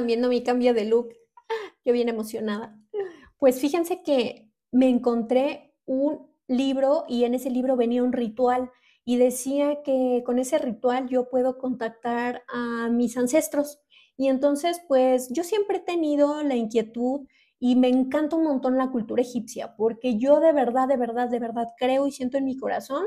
Hola, 0.00 0.06
¿cómo 0.06 0.06
andan 0.06 0.06
viendo 0.06 0.28
mi 0.28 0.42
cambio 0.42 0.72
de 0.72 0.84
look? 0.86 1.14
Yo 1.84 1.92
bien 1.92 2.08
emocionada. 2.08 2.74
Pues 3.38 3.60
fíjense 3.60 4.02
que 4.02 4.50
me 4.72 4.88
encontré 4.88 5.74
un 5.84 6.26
libro 6.48 7.04
y 7.06 7.24
en 7.24 7.34
ese 7.34 7.50
libro 7.50 7.76
venía 7.76 8.02
un 8.02 8.12
ritual 8.12 8.70
y 9.04 9.18
decía 9.18 9.82
que 9.82 10.22
con 10.24 10.38
ese 10.38 10.56
ritual 10.58 11.08
yo 11.08 11.28
puedo 11.28 11.58
contactar 11.58 12.44
a 12.48 12.88
mis 12.88 13.18
ancestros. 13.18 13.78
Y 14.16 14.28
entonces, 14.28 14.80
pues 14.88 15.28
yo 15.32 15.44
siempre 15.44 15.78
he 15.78 15.80
tenido 15.80 16.42
la 16.44 16.56
inquietud 16.56 17.26
y 17.58 17.76
me 17.76 17.88
encanta 17.88 18.36
un 18.36 18.44
montón 18.44 18.78
la 18.78 18.90
cultura 18.90 19.20
egipcia, 19.22 19.74
porque 19.76 20.16
yo 20.16 20.40
de 20.40 20.52
verdad, 20.52 20.88
de 20.88 20.96
verdad, 20.96 21.28
de 21.28 21.40
verdad 21.40 21.66
creo 21.78 22.06
y 22.06 22.12
siento 22.12 22.38
en 22.38 22.46
mi 22.46 22.56
corazón 22.56 23.04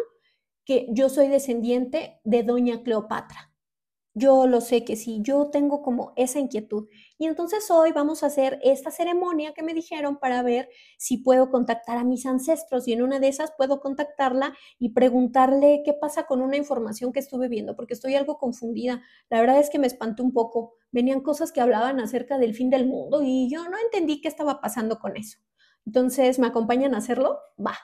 que 0.63 0.87
yo 0.91 1.09
soy 1.09 1.27
descendiente 1.27 2.19
de 2.23 2.43
Doña 2.43 2.83
Cleopatra. 2.83 3.52
Yo 4.15 4.45
lo 4.45 4.61
sé 4.61 4.85
que 4.85 4.95
sí, 4.95 5.21
yo 5.23 5.49
tengo 5.49 5.81
como 5.81 6.13
esa 6.15 6.39
inquietud. 6.39 6.87
Y 7.17 7.25
entonces 7.25 7.71
hoy 7.71 7.91
vamos 7.93 8.21
a 8.21 8.27
hacer 8.27 8.59
esta 8.61 8.91
ceremonia 8.91 9.53
que 9.53 9.63
me 9.63 9.73
dijeron 9.73 10.17
para 10.17 10.43
ver 10.43 10.69
si 10.99 11.17
puedo 11.17 11.49
contactar 11.49 11.97
a 11.97 12.03
mis 12.03 12.27
ancestros 12.27 12.87
y 12.87 12.93
en 12.93 13.01
una 13.01 13.19
de 13.19 13.29
esas 13.29 13.53
puedo 13.57 13.79
contactarla 13.79 14.55
y 14.77 14.89
preguntarle 14.89 15.81
qué 15.83 15.93
pasa 15.93 16.27
con 16.27 16.41
una 16.41 16.57
información 16.57 17.11
que 17.11 17.19
estuve 17.19 17.47
viendo, 17.47 17.75
porque 17.75 17.95
estoy 17.95 18.13
algo 18.13 18.37
confundida. 18.37 19.01
La 19.29 19.41
verdad 19.41 19.59
es 19.59 19.71
que 19.71 19.79
me 19.79 19.87
espanté 19.87 20.21
un 20.21 20.31
poco. 20.31 20.75
Venían 20.91 21.21
cosas 21.21 21.51
que 21.51 21.61
hablaban 21.61 21.99
acerca 21.99 22.37
del 22.37 22.53
fin 22.53 22.69
del 22.69 22.85
mundo 22.85 23.23
y 23.23 23.49
yo 23.49 23.67
no 23.67 23.77
entendí 23.79 24.21
qué 24.21 24.27
estaba 24.27 24.61
pasando 24.61 24.99
con 24.99 25.17
eso. 25.17 25.39
Entonces, 25.87 26.37
¿me 26.37 26.47
acompañan 26.47 26.93
a 26.93 26.99
hacerlo? 26.99 27.39
Va. 27.59 27.77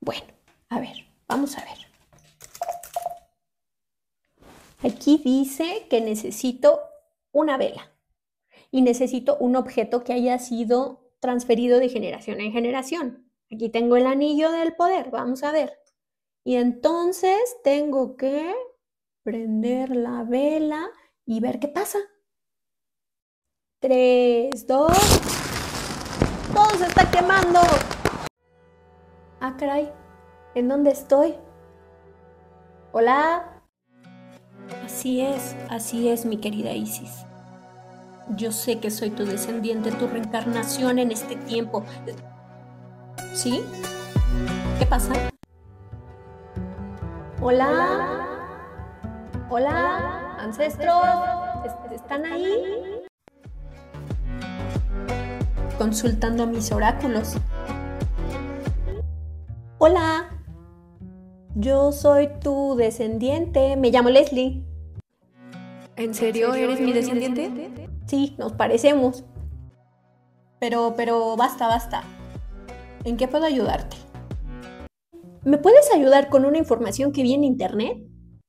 Bueno, 0.00 0.26
a 0.68 0.78
ver, 0.78 0.96
vamos 1.26 1.58
a 1.58 1.64
ver. 1.64 1.93
Aquí 4.84 5.18
dice 5.24 5.86
que 5.88 6.02
necesito 6.02 6.82
una 7.32 7.56
vela 7.56 7.90
y 8.70 8.82
necesito 8.82 9.38
un 9.38 9.56
objeto 9.56 10.04
que 10.04 10.12
haya 10.12 10.38
sido 10.38 11.10
transferido 11.20 11.78
de 11.78 11.88
generación 11.88 12.42
en 12.42 12.52
generación. 12.52 13.30
Aquí 13.50 13.70
tengo 13.70 13.96
el 13.96 14.06
anillo 14.06 14.52
del 14.52 14.74
poder, 14.74 15.10
vamos 15.10 15.42
a 15.42 15.52
ver. 15.52 15.72
Y 16.44 16.56
entonces 16.56 17.56
tengo 17.64 18.16
que 18.18 18.54
prender 19.22 19.96
la 19.96 20.22
vela 20.22 20.90
y 21.24 21.40
ver 21.40 21.60
qué 21.60 21.68
pasa. 21.68 21.98
Tres, 23.80 24.66
dos. 24.66 24.92
¡Todo 26.52 26.70
se 26.76 26.84
está 26.84 27.10
quemando! 27.10 27.60
Ah, 29.40 29.56
caray. 29.58 29.90
¿En 30.54 30.68
dónde 30.68 30.90
estoy? 30.90 31.34
Hola. 32.92 33.53
Así 34.84 35.20
es, 35.20 35.56
así 35.68 36.08
es, 36.08 36.24
mi 36.24 36.38
querida 36.38 36.72
Isis. 36.72 37.24
Yo 38.36 38.52
sé 38.52 38.78
que 38.78 38.90
soy 38.90 39.10
tu 39.10 39.24
descendiente, 39.26 39.92
tu 39.92 40.06
reencarnación 40.06 40.98
en 40.98 41.12
este 41.12 41.36
tiempo. 41.36 41.84
¿Sí? 43.34 43.62
¿Qué 44.78 44.86
pasa? 44.86 45.12
Hola. 47.42 48.26
Hola, 49.50 50.36
ancestros. 50.38 51.02
¿Están 51.92 52.24
ahí? 52.24 53.04
Consultando 55.76 56.46
mis 56.46 56.72
oráculos. 56.72 57.34
Hola. 59.78 60.33
Yo 61.54 61.92
soy 61.92 62.28
tu 62.40 62.74
descendiente. 62.74 63.76
Me 63.76 63.90
llamo 63.90 64.10
Leslie. 64.10 64.64
¿En 65.96 66.12
serio, 66.12 66.52
eres 66.54 66.80
mi 66.80 66.92
descendiente? 66.92 67.50
Sí, 68.06 68.34
nos 68.38 68.52
parecemos. 68.52 69.24
Pero, 70.58 70.94
pero, 70.96 71.36
basta, 71.36 71.68
basta. 71.68 72.02
¿En 73.04 73.16
qué 73.16 73.28
puedo 73.28 73.44
ayudarte? 73.44 73.96
¿Me 75.44 75.58
puedes 75.58 75.92
ayudar 75.92 76.28
con 76.28 76.44
una 76.44 76.58
información 76.58 77.12
que 77.12 77.22
vi 77.22 77.34
en 77.34 77.44
internet? 77.44 77.98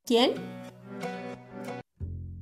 ¿Quién? 0.04 0.32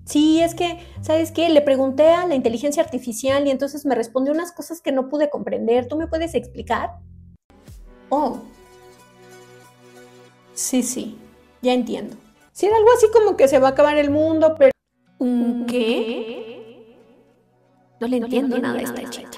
Sí, 0.07 0.41
es 0.41 0.55
que, 0.55 0.79
¿sabes 1.03 1.33
qué? 1.33 1.49
Le 1.51 1.61
pregunté 1.61 2.09
a 2.11 2.27
la 2.27 2.37
inteligencia 2.37 2.83
artificial 2.83 3.47
y 3.47 3.51
entonces 3.51 3.85
me 3.85 3.95
respondió 3.95 4.33
unas 4.33 4.53
cosas 4.53 4.81
que 4.81 4.93
no 4.93 5.09
pude 5.09 5.29
comprender. 5.29 5.89
¿Tú 5.89 5.97
me 5.97 6.07
puedes 6.07 6.35
explicar? 6.35 6.91
Oh. 8.09 8.39
Sí, 10.55 10.83
sí, 10.83 11.19
ya 11.63 11.73
entiendo. 11.73 12.17
Sí, 12.53 12.67
era 12.67 12.77
algo 12.77 12.91
así 12.97 13.07
como 13.13 13.37
que 13.37 13.49
se 13.49 13.59
va 13.59 13.69
a 13.69 13.71
acabar 13.73 13.97
el 13.99 14.11
mundo, 14.11 14.55
pero 14.59 14.71
¿Un 15.19 15.67
qué? 15.67 16.97
No 18.01 18.09
le 18.09 18.19
entiendo 18.19 18.59
nada 18.59 18.79
a 18.79 18.83
esta 18.83 19.09
chica. 19.09 19.31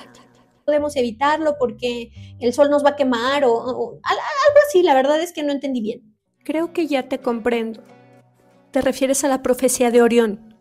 Podemos 0.65 0.97
evitarlo 0.97 1.57
porque 1.59 2.11
el 2.41 2.53
sol 2.53 2.71
nos 2.71 2.85
va 2.85 2.91
a 2.91 2.97
quemar 2.97 3.45
o, 3.45 3.61
algo 3.63 4.01
así. 4.67 4.83
La 4.83 4.95
verdad 4.95 5.21
es 5.21 5.33
que 5.33 5.43
no 5.43 5.53
entendí 5.53 5.81
bien. 5.81 6.17
Creo 6.45 6.73
que 6.73 6.87
ya 6.87 7.05
te 7.05 7.19
comprendo. 7.19 7.83
Te 8.73 8.81
refieres 8.81 9.23
a 9.25 9.29
la 9.29 9.43
profecía 9.43 9.91
de 9.91 10.03
Orión, 10.03 10.57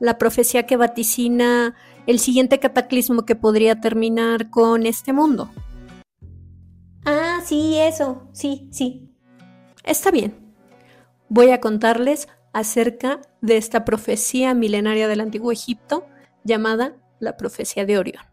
la 0.00 0.18
profecía 0.18 0.66
que 0.66 0.76
vaticina 0.76 1.76
el 2.06 2.18
siguiente 2.18 2.58
cataclismo 2.58 3.24
que 3.24 3.36
podría 3.36 3.80
terminar 3.80 4.50
con 4.50 4.86
este 4.86 5.12
mundo. 5.12 5.50
Ah, 7.06 7.40
sí, 7.44 7.78
eso, 7.78 8.28
sí, 8.32 8.68
sí. 8.72 9.13
Está 9.84 10.10
bien. 10.10 10.34
Voy 11.28 11.50
a 11.50 11.60
contarles 11.60 12.28
acerca 12.52 13.20
de 13.42 13.58
esta 13.58 13.84
profecía 13.84 14.54
milenaria 14.54 15.08
del 15.08 15.20
antiguo 15.20 15.52
Egipto 15.52 16.06
llamada 16.42 16.96
la 17.20 17.36
profecía 17.36 17.84
de 17.84 17.98
Orión. 17.98 18.24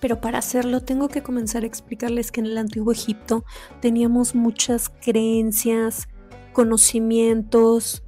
Pero 0.00 0.20
para 0.20 0.38
hacerlo 0.38 0.82
tengo 0.82 1.08
que 1.08 1.22
comenzar 1.22 1.62
a 1.62 1.66
explicarles 1.66 2.30
que 2.30 2.40
en 2.40 2.46
el 2.46 2.58
antiguo 2.58 2.92
Egipto 2.92 3.44
teníamos 3.80 4.34
muchas 4.34 4.90
creencias, 4.90 6.08
conocimientos 6.52 8.02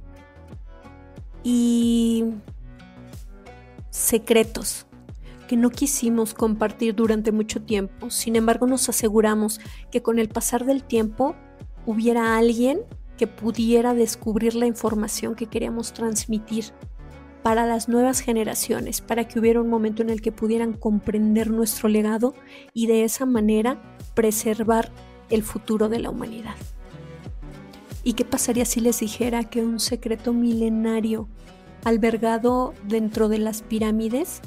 y 1.43 2.25
secretos 3.89 4.85
que 5.47 5.57
no 5.57 5.71
quisimos 5.71 6.35
compartir 6.35 6.93
durante 6.93 7.31
mucho 7.31 7.63
tiempo. 7.63 8.11
Sin 8.11 8.35
embargo, 8.35 8.67
nos 8.67 8.89
aseguramos 8.89 9.59
que 9.89 10.03
con 10.03 10.19
el 10.19 10.29
pasar 10.29 10.65
del 10.65 10.83
tiempo 10.83 11.35
hubiera 11.87 12.37
alguien 12.37 12.81
que 13.17 13.25
pudiera 13.25 13.95
descubrir 13.95 14.53
la 14.53 14.67
información 14.67 15.33
que 15.35 15.47
queríamos 15.47 15.93
transmitir 15.93 16.65
para 17.41 17.65
las 17.65 17.87
nuevas 17.87 18.19
generaciones, 18.19 18.99
para 18.99 19.27
que 19.27 19.39
hubiera 19.39 19.61
un 19.61 19.69
momento 19.69 20.03
en 20.03 20.09
el 20.09 20.21
que 20.21 20.33
pudieran 20.33 20.73
comprender 20.73 21.49
nuestro 21.49 21.87
legado 21.87 22.35
y 22.73 22.87
de 22.87 23.05
esa 23.05 23.25
manera 23.25 23.81
preservar 24.13 24.91
el 25.29 25.43
futuro 25.43 25.87
de 25.87 25.99
la 25.99 26.09
humanidad. 26.09 26.55
¿Y 28.03 28.13
qué 28.13 28.25
pasaría 28.25 28.65
si 28.65 28.81
les 28.81 28.99
dijera 28.99 29.45
que 29.45 29.63
un 29.63 29.79
secreto 29.79 30.33
milenario 30.33 31.29
albergado 31.85 32.73
dentro 32.85 33.29
de 33.29 33.37
las 33.37 33.61
pirámides 33.61 34.41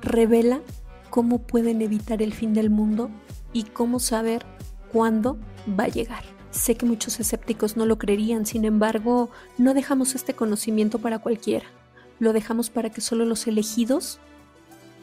revela 0.00 0.62
cómo 1.10 1.42
pueden 1.42 1.80
evitar 1.80 2.22
el 2.22 2.34
fin 2.34 2.54
del 2.54 2.70
mundo 2.70 3.08
y 3.52 3.64
cómo 3.64 4.00
saber 4.00 4.44
cuándo 4.90 5.38
va 5.78 5.84
a 5.84 5.88
llegar? 5.88 6.31
Sé 6.52 6.76
que 6.76 6.84
muchos 6.84 7.18
escépticos 7.18 7.78
no 7.78 7.86
lo 7.86 7.98
creerían, 7.98 8.44
sin 8.44 8.66
embargo, 8.66 9.30
no 9.56 9.72
dejamos 9.72 10.14
este 10.14 10.34
conocimiento 10.34 10.98
para 10.98 11.18
cualquiera. 11.18 11.64
Lo 12.20 12.34
dejamos 12.34 12.68
para 12.68 12.90
que 12.90 13.00
solo 13.00 13.24
los 13.24 13.46
elegidos 13.46 14.20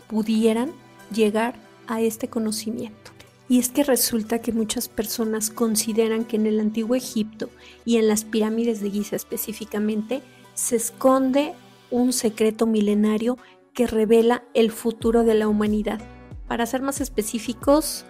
pudieran 0.07 0.72
llegar 1.12 1.56
a 1.88 2.01
este 2.01 2.28
conocimiento. 2.28 3.12
Y 3.50 3.57
es 3.57 3.69
que 3.69 3.84
resulta 3.84 4.40
que 4.40 4.51
muchas 4.51 4.88
personas 4.88 5.50
consideran 5.50 6.24
que 6.24 6.36
en 6.36 6.46
el 6.46 6.60
antiguo 6.60 6.96
Egipto 6.96 7.50
y 7.84 7.98
en 7.98 8.07
las 8.07 8.25
pirámides 8.25 8.80
de 8.80 8.92
Giza 8.92 9.16
específicamente 9.16 10.22
se 10.54 10.75
esconde 10.75 11.54
un 11.90 12.13
secreto 12.13 12.68
milenario 12.68 13.40
que 13.74 13.88
revela 13.88 14.44
el 14.54 14.72
futuro 14.72 15.24
de 15.24 15.34
la 15.34 15.48
humanidad. 15.48 16.00
Para 16.48 16.68
ser 16.68 16.84
más 16.84 17.02
específicos, 17.02 18.06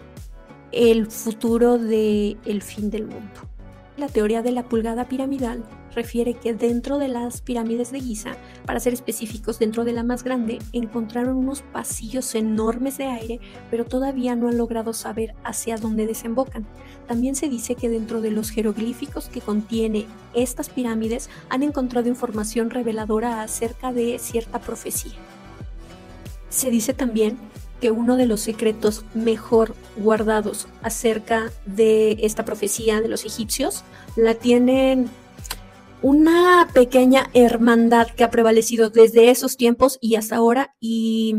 el 0.71 1.07
futuro 1.07 1.77
del 1.77 2.38
el 2.45 2.62
fin 2.62 2.89
del 2.89 3.06
mundo. 3.06 3.42
La 3.98 4.07
teoría 4.07 4.42
de 4.42 4.51
la 4.51 4.63
pulgada 4.63 5.10
piramidal 5.10 5.63
refiere 5.94 6.33
que 6.36 6.54
dentro 6.54 7.00
de 7.00 7.10
las 7.10 7.42
pirámides 7.42 7.92
de 7.92 8.00
Giza, 8.00 8.38
para 8.66 8.80
ser 8.80 8.94
específicos, 8.94 9.60
dentro 9.60 9.83
de 9.83 9.92
la 9.92 10.04
más 10.04 10.24
grande, 10.24 10.60
encontraron 10.71 11.36
unos 11.36 11.63
pasillos 11.63 12.33
enormes 12.36 12.98
de 12.98 13.06
aire, 13.06 13.39
pero 13.69 13.86
todavía 13.86 14.36
no 14.36 14.48
han 14.48 14.57
logrado 14.57 14.94
saber 14.94 15.36
hacia 15.44 15.77
dónde 15.77 16.07
desembocan. 16.07 16.66
También 17.07 17.36
se 17.36 17.50
dice 17.50 17.75
que 17.75 17.89
dentro 17.89 18.21
de 18.21 18.31
los 18.31 18.51
jeroglíficos 18.51 19.27
que 19.27 19.42
contiene 19.42 20.06
estas 20.33 20.69
pirámides 20.69 21.30
han 21.50 21.63
encontrado 21.63 22.07
información 22.07 22.69
reveladora 22.69 23.42
acerca 23.42 23.92
de 23.92 24.18
cierta 24.19 24.60
profecía. 24.60 25.13
Se 26.50 26.71
dice 26.71 26.94
también 26.94 27.38
que 27.80 27.92
uno 27.92 28.18
de 28.18 28.26
los 28.26 28.42
secretos 28.42 29.06
mejor 29.14 29.76
guardados 29.98 30.68
acerca 30.81 31.52
de 31.66 32.18
esta 32.22 32.46
profecía 32.46 33.02
de 33.02 33.08
los 33.08 33.26
egipcios 33.26 33.84
la 34.16 34.36
tienen 34.36 35.10
una 36.02 36.68
pequeña 36.74 37.30
hermandad 37.34 38.08
que 38.08 38.24
ha 38.24 38.31
prevalecido 38.31 38.90
desde 38.90 39.30
esos 39.30 39.58
tiempos 39.58 39.98
y 40.02 40.16
hasta 40.16 40.38
ahora 40.38 40.76
y 40.80 41.36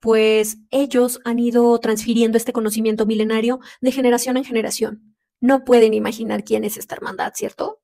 pues 0.00 0.58
ellos 0.70 1.20
han 1.24 1.38
ido 1.38 1.78
transfiriendo 1.78 2.36
este 2.36 2.52
conocimiento 2.52 3.06
milenario 3.06 3.60
de 3.80 3.92
generación 3.92 4.36
en 4.36 4.44
generación. 4.44 5.16
No 5.40 5.64
pueden 5.64 5.94
imaginar 5.94 6.44
quién 6.44 6.64
es 6.64 6.76
esta 6.76 6.96
hermandad, 6.96 7.32
¿cierto? 7.34 7.81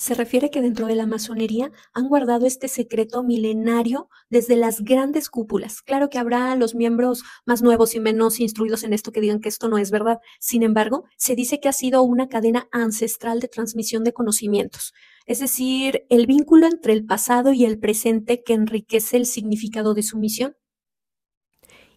Se 0.00 0.14
refiere 0.14 0.48
que 0.48 0.62
dentro 0.62 0.86
de 0.86 0.94
la 0.94 1.04
masonería 1.04 1.72
han 1.92 2.08
guardado 2.08 2.46
este 2.46 2.68
secreto 2.68 3.22
milenario 3.22 4.08
desde 4.30 4.56
las 4.56 4.80
grandes 4.80 5.28
cúpulas. 5.28 5.82
Claro 5.82 6.08
que 6.08 6.16
habrá 6.16 6.56
los 6.56 6.74
miembros 6.74 7.22
más 7.44 7.60
nuevos 7.60 7.94
y 7.94 8.00
menos 8.00 8.40
instruidos 8.40 8.82
en 8.82 8.94
esto 8.94 9.12
que 9.12 9.20
digan 9.20 9.42
que 9.42 9.50
esto 9.50 9.68
no 9.68 9.76
es 9.76 9.90
verdad. 9.90 10.20
Sin 10.38 10.62
embargo, 10.62 11.04
se 11.18 11.36
dice 11.36 11.60
que 11.60 11.68
ha 11.68 11.74
sido 11.74 12.02
una 12.02 12.30
cadena 12.30 12.66
ancestral 12.72 13.40
de 13.40 13.48
transmisión 13.48 14.02
de 14.02 14.14
conocimientos. 14.14 14.94
Es 15.26 15.40
decir, 15.40 16.06
el 16.08 16.26
vínculo 16.26 16.66
entre 16.66 16.94
el 16.94 17.04
pasado 17.04 17.52
y 17.52 17.66
el 17.66 17.78
presente 17.78 18.42
que 18.42 18.54
enriquece 18.54 19.18
el 19.18 19.26
significado 19.26 19.92
de 19.92 20.02
su 20.02 20.16
misión. 20.18 20.56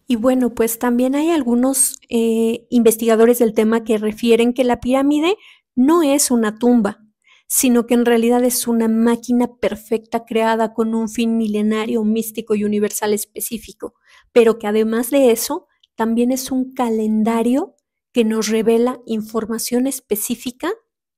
Y 0.06 0.16
bueno, 0.16 0.52
pues 0.52 0.78
también 0.78 1.14
hay 1.14 1.30
algunos 1.30 1.96
eh, 2.10 2.66
investigadores 2.68 3.38
del 3.38 3.54
tema 3.54 3.82
que 3.82 3.96
refieren 3.96 4.52
que 4.52 4.64
la 4.64 4.78
pirámide 4.78 5.38
no 5.74 6.02
es 6.02 6.30
una 6.30 6.58
tumba, 6.58 7.03
sino 7.46 7.86
que 7.86 7.94
en 7.94 8.04
realidad 8.06 8.44
es 8.44 8.66
una 8.66 8.88
máquina 8.88 9.56
perfecta 9.60 10.24
creada 10.24 10.72
con 10.72 10.94
un 10.94 11.08
fin 11.08 11.36
milenario, 11.36 12.02
místico 12.04 12.54
y 12.54 12.64
universal 12.64 13.12
específico, 13.12 13.94
pero 14.32 14.58
que 14.58 14.66
además 14.66 15.10
de 15.10 15.30
eso, 15.30 15.66
también 15.94 16.32
es 16.32 16.50
un 16.50 16.72
calendario 16.72 17.76
que 18.12 18.24
nos 18.24 18.48
revela 18.48 19.00
información 19.06 19.86
específica 19.86 20.72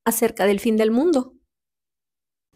acerca 0.05 0.47
del 0.47 0.61
fin 0.61 0.77
del 0.77 0.91
mundo. 0.91 1.36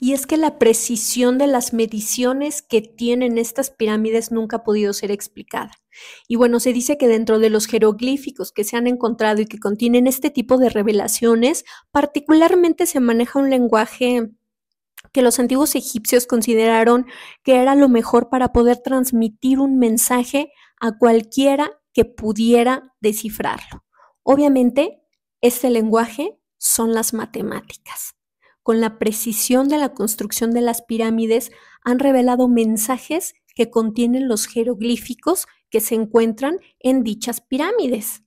Y 0.03 0.15
es 0.15 0.27
que 0.27 0.39
la 0.39 0.59
precisión 0.59 1.37
de 1.37 1.47
las 1.47 1.75
mediciones 1.75 2.63
que 2.63 2.81
tienen 2.81 3.37
estas 3.37 3.71
pirámides 3.71 4.33
nunca 4.33 4.57
ha 4.57 4.65
podido 4.65 4.95
ser 4.95 5.11
explicada. 5.11 5.73
Y 6.27 6.37
bueno, 6.37 6.59
se 6.59 6.73
dice 6.73 6.97
que 6.97 7.07
dentro 7.07 7.39
de 7.39 7.51
los 7.51 7.67
jeroglíficos 7.67 8.51
que 8.51 8.65
se 8.65 8.79
han 8.79 8.87
encontrado 8.87 9.43
y 9.43 9.47
que 9.47 9.59
contienen 9.59 10.07
este 10.07 10.31
tipo 10.31 10.57
de 10.57 10.71
revelaciones, 10.71 11.67
particularmente 11.91 12.87
se 12.87 12.99
maneja 12.99 13.39
un 13.39 13.51
lenguaje 13.51 14.31
que 15.13 15.21
los 15.21 15.39
antiguos 15.39 15.75
egipcios 15.75 16.27
consideraron 16.27 17.05
que 17.43 17.57
era 17.57 17.75
lo 17.75 17.91
mejor 17.91 18.31
para 18.31 18.53
poder 18.53 18.79
transmitir 18.79 19.59
un 19.59 19.79
mensaje 19.79 20.51
a 20.81 20.97
cualquiera 20.97 21.79
que 21.93 22.07
pudiera 22.07 22.95
descifrarlo. 23.01 23.85
Obviamente, 24.23 25.03
este 25.43 25.69
lenguaje 25.69 26.41
son 26.57 26.95
las 26.95 27.13
matemáticas 27.13 28.15
con 28.63 28.81
la 28.81 28.99
precisión 28.99 29.69
de 29.69 29.79
la 29.79 29.95
construcción 29.95 30.53
de 30.53 30.61
las 30.61 30.83
pirámides, 30.83 31.51
han 31.83 31.99
revelado 31.99 32.49
mensajes 32.49 33.35
que 33.55 33.71
contienen 33.71 34.29
los 34.29 34.47
jeroglíficos 34.47 35.47
que 35.71 35.81
se 35.81 35.95
encuentran 35.95 36.59
en 36.79 37.03
dichas 37.03 37.41
pirámides. 37.41 38.23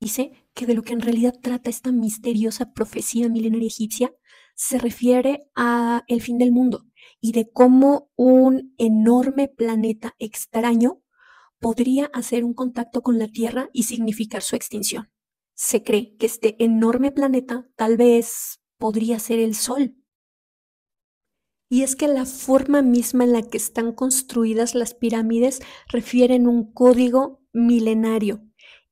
Dice 0.00 0.32
que 0.54 0.66
de 0.66 0.74
lo 0.74 0.82
que 0.82 0.92
en 0.92 1.00
realidad 1.00 1.34
trata 1.40 1.70
esta 1.70 1.92
misteriosa 1.92 2.72
profecía 2.72 3.28
milenaria 3.28 3.68
egipcia 3.68 4.14
se 4.54 4.78
refiere 4.78 5.48
a 5.54 6.04
el 6.06 6.20
fin 6.20 6.38
del 6.38 6.52
mundo 6.52 6.84
y 7.20 7.32
de 7.32 7.50
cómo 7.50 8.10
un 8.16 8.74
enorme 8.78 9.48
planeta 9.48 10.14
extraño 10.18 11.02
podría 11.58 12.10
hacer 12.12 12.44
un 12.44 12.54
contacto 12.54 13.02
con 13.02 13.18
la 13.18 13.28
Tierra 13.28 13.70
y 13.72 13.84
significar 13.84 14.42
su 14.42 14.56
extinción. 14.56 15.10
Se 15.54 15.82
cree 15.82 16.16
que 16.16 16.26
este 16.26 16.62
enorme 16.62 17.10
planeta 17.10 17.66
tal 17.76 17.96
vez 17.96 18.60
podría 18.84 19.18
ser 19.18 19.38
el 19.38 19.54
sol. 19.54 19.96
Y 21.70 21.84
es 21.84 21.96
que 21.96 22.06
la 22.06 22.26
forma 22.26 22.82
misma 22.82 23.24
en 23.24 23.32
la 23.32 23.40
que 23.40 23.56
están 23.56 23.92
construidas 23.92 24.74
las 24.74 24.92
pirámides 24.92 25.60
refieren 25.88 26.46
un 26.46 26.70
código 26.70 27.40
milenario 27.54 28.42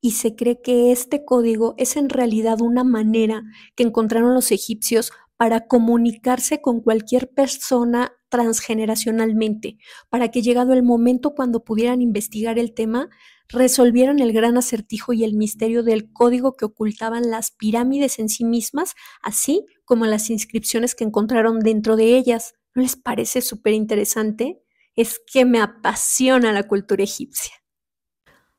y 0.01 0.13
se 0.13 0.35
cree 0.35 0.59
que 0.63 0.91
este 0.91 1.23
código 1.25 1.75
es 1.77 1.95
en 1.95 2.09
realidad 2.09 2.59
una 2.61 2.83
manera 2.83 3.43
que 3.75 3.83
encontraron 3.83 4.33
los 4.33 4.51
egipcios 4.51 5.11
para 5.37 5.67
comunicarse 5.67 6.61
con 6.61 6.81
cualquier 6.81 7.29
persona 7.29 8.13
transgeneracionalmente, 8.29 9.77
para 10.09 10.29
que 10.29 10.41
llegado 10.41 10.73
el 10.73 10.83
momento 10.83 11.35
cuando 11.35 11.63
pudieran 11.63 12.01
investigar 12.01 12.57
el 12.57 12.73
tema, 12.73 13.09
resolvieron 13.49 14.19
el 14.19 14.33
gran 14.33 14.57
acertijo 14.57 15.13
y 15.13 15.23
el 15.23 15.35
misterio 15.35 15.83
del 15.83 16.11
código 16.11 16.55
que 16.55 16.65
ocultaban 16.65 17.29
las 17.29 17.51
pirámides 17.51 18.19
en 18.19 18.29
sí 18.29 18.45
mismas, 18.45 18.95
así 19.21 19.65
como 19.85 20.05
las 20.05 20.29
inscripciones 20.29 20.95
que 20.95 21.03
encontraron 21.03 21.59
dentro 21.59 21.95
de 21.95 22.17
ellas. 22.17 22.53
¿No 22.73 22.81
les 22.81 22.95
parece 22.95 23.41
súper 23.41 23.73
interesante? 23.73 24.61
Es 24.95 25.19
que 25.31 25.45
me 25.45 25.59
apasiona 25.59 26.51
la 26.51 26.63
cultura 26.63 27.03
egipcia. 27.03 27.62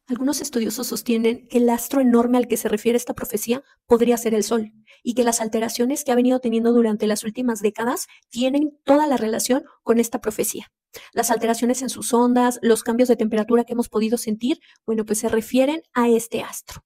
Algunos 0.07 0.43
estudiosos 0.43 0.89
sostienen 0.89 1.49
que 1.49 1.59
el 1.59 1.71
astro 1.71 2.03
enorme 2.03 2.37
al 2.37 2.47
que 2.47 2.59
se 2.59 2.69
refiere 2.69 2.97
esta 2.97 3.15
profecía 3.15 3.63
podría 3.87 4.19
ser 4.19 4.35
el 4.35 4.45
Sol 4.45 4.73
y 5.03 5.15
que 5.15 5.25
las 5.25 5.41
alteraciones 5.41 6.05
que 6.05 6.13
ha 6.13 6.15
venido 6.15 6.41
teniendo 6.41 6.73
durante 6.73 7.07
las 7.07 7.25
últimas 7.25 7.63
décadas 7.63 8.07
tienen 8.29 8.79
toda 8.85 9.07
la 9.07 9.17
relación 9.17 9.65
con 9.83 9.99
esta 9.99 10.21
profecía. 10.21 10.71
Las 11.15 11.31
alteraciones 11.31 11.81
en 11.81 11.89
sus 11.89 12.13
ondas, 12.13 12.59
los 12.61 12.83
cambios 12.83 13.09
de 13.09 13.17
temperatura 13.17 13.65
que 13.65 13.73
hemos 13.73 13.89
podido 13.89 14.19
sentir, 14.19 14.61
bueno, 14.85 15.07
pues 15.07 15.21
se 15.21 15.31
refieren 15.31 15.83
a 15.95 16.09
este 16.09 16.43
astro. 16.43 16.85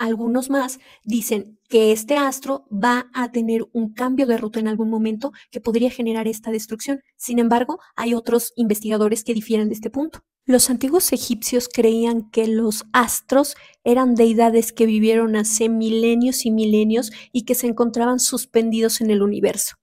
Algunos 0.00 0.48
más 0.48 0.78
dicen 1.04 1.58
que 1.68 1.92
este 1.92 2.16
astro 2.16 2.66
va 2.72 3.10
a 3.12 3.32
tener 3.32 3.66
un 3.74 3.92
cambio 3.92 4.26
de 4.26 4.38
ruta 4.38 4.58
en 4.58 4.66
algún 4.66 4.88
momento 4.88 5.30
que 5.50 5.60
podría 5.60 5.90
generar 5.90 6.26
esta 6.26 6.50
destrucción. 6.50 7.02
Sin 7.18 7.38
embargo, 7.38 7.80
hay 7.96 8.14
otros 8.14 8.54
investigadores 8.56 9.24
que 9.24 9.34
difieren 9.34 9.68
de 9.68 9.74
este 9.74 9.90
punto. 9.90 10.20
Los 10.46 10.70
antiguos 10.70 11.12
egipcios 11.12 11.68
creían 11.68 12.30
que 12.30 12.46
los 12.46 12.86
astros 12.94 13.56
eran 13.84 14.14
deidades 14.14 14.72
que 14.72 14.86
vivieron 14.86 15.36
hace 15.36 15.68
milenios 15.68 16.46
y 16.46 16.50
milenios 16.50 17.12
y 17.30 17.42
que 17.42 17.54
se 17.54 17.66
encontraban 17.66 18.20
suspendidos 18.20 19.02
en 19.02 19.10
el 19.10 19.20
universo. 19.20 19.76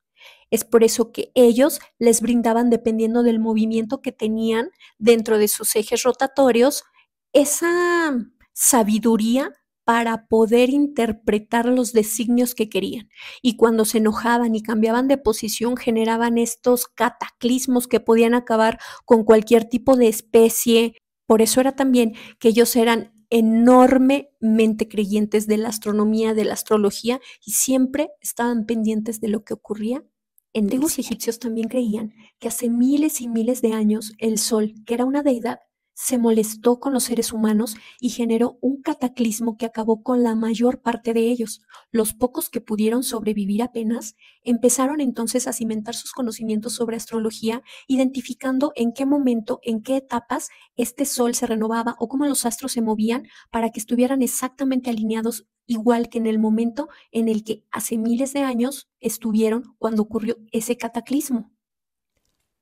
Es 0.49 0.65
por 0.65 0.83
eso 0.83 1.11
que 1.11 1.31
ellos 1.35 1.79
les 1.99 2.21
brindaban, 2.21 2.71
dependiendo 2.71 3.21
del 3.21 3.37
movimiento 3.39 4.01
que 4.01 4.13
tenían 4.13 4.71
dentro 4.97 5.37
de 5.37 5.47
sus 5.47 5.75
ejes 5.75 6.01
rotatorios, 6.01 6.85
esa 7.33 8.17
sabiduría 8.53 9.53
para 9.87 10.27
poder 10.27 10.69
interpretar 10.69 11.65
los 11.65 11.93
designios 11.93 12.55
que 12.55 12.67
querían. 12.67 13.07
Y 13.41 13.55
cuando 13.55 13.85
se 13.85 13.99
enojaban 13.99 14.53
y 14.53 14.61
cambiaban 14.61 15.07
de 15.07 15.17
posición, 15.17 15.77
generaban 15.77 16.37
estos 16.37 16.87
cataclismos 16.87 17.87
que 17.87 18.01
podían 18.01 18.33
acabar 18.33 18.79
con 19.05 19.23
cualquier 19.23 19.63
tipo 19.63 19.95
de 19.95 20.09
especie. 20.09 20.97
Por 21.25 21.41
eso 21.41 21.61
era 21.61 21.77
también 21.77 22.15
que 22.37 22.49
ellos 22.49 22.75
eran 22.75 23.13
enormemente 23.29 24.89
creyentes 24.89 25.47
de 25.47 25.55
la 25.55 25.69
astronomía, 25.69 26.33
de 26.33 26.43
la 26.43 26.55
astrología, 26.55 27.21
y 27.45 27.51
siempre 27.51 28.09
estaban 28.19 28.65
pendientes 28.65 29.21
de 29.21 29.29
lo 29.29 29.45
que 29.45 29.53
ocurría. 29.53 30.03
En 30.51 30.65
antiguos 30.65 30.99
egipcios 30.99 31.39
también 31.39 31.69
creían 31.69 32.13
que 32.39 32.49
hace 32.49 32.69
miles 32.69 33.21
y 33.21 33.29
miles 33.29 33.61
de 33.61 33.71
años 33.71 34.11
el 34.17 34.37
sol, 34.37 34.73
que 34.85 34.95
era 34.95 35.05
una 35.05 35.23
deidad, 35.23 35.59
se 35.99 36.19
molestó 36.19 36.79
con 36.79 36.93
los 36.93 37.05
seres 37.05 37.33
humanos 37.33 37.75
y 37.99 38.09
generó 38.09 38.59
un 38.61 38.83
cataclismo 38.83 39.57
que 39.57 39.65
acabó 39.65 40.03
con 40.03 40.21
la 40.21 40.35
mayor 40.35 40.79
parte 40.79 41.11
de 41.11 41.21
ellos. 41.21 41.63
Los 41.89 42.13
pocos 42.13 42.51
que 42.51 42.61
pudieron 42.61 43.01
sobrevivir 43.01 43.63
apenas 43.63 44.15
empezaron 44.43 45.01
entonces 45.01 45.47
a 45.47 45.53
cimentar 45.53 45.95
sus 45.95 46.11
conocimientos 46.11 46.73
sobre 46.73 46.97
astrología, 46.97 47.63
identificando 47.87 48.73
en 48.75 48.93
qué 48.93 49.07
momento, 49.07 49.59
en 49.63 49.81
qué 49.81 49.97
etapas 49.97 50.49
este 50.75 51.03
sol 51.03 51.33
se 51.33 51.47
renovaba 51.47 51.95
o 51.97 52.07
cómo 52.07 52.27
los 52.27 52.45
astros 52.45 52.73
se 52.73 52.81
movían 52.81 53.25
para 53.49 53.71
que 53.71 53.79
estuvieran 53.79 54.21
exactamente 54.21 54.91
alineados 54.91 55.47
igual 55.65 56.09
que 56.09 56.19
en 56.19 56.27
el 56.27 56.37
momento 56.37 56.89
en 57.11 57.27
el 57.27 57.43
que 57.43 57.63
hace 57.71 57.97
miles 57.97 58.33
de 58.33 58.41
años 58.41 58.87
estuvieron 58.99 59.75
cuando 59.79 60.03
ocurrió 60.03 60.37
ese 60.51 60.77
cataclismo. 60.77 61.51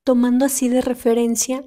Tomando 0.05 0.45
así 0.45 0.69
de 0.69 0.79
referencia 0.79 1.65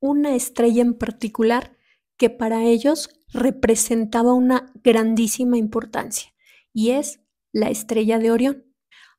una 0.00 0.34
estrella 0.34 0.82
en 0.82 0.94
particular 0.94 1.76
que 2.16 2.30
para 2.30 2.64
ellos 2.64 3.10
representaba 3.32 4.34
una 4.34 4.72
grandísima 4.82 5.56
importancia, 5.56 6.32
y 6.72 6.90
es 6.90 7.20
la 7.52 7.70
estrella 7.70 8.18
de 8.18 8.30
Orión, 8.30 8.64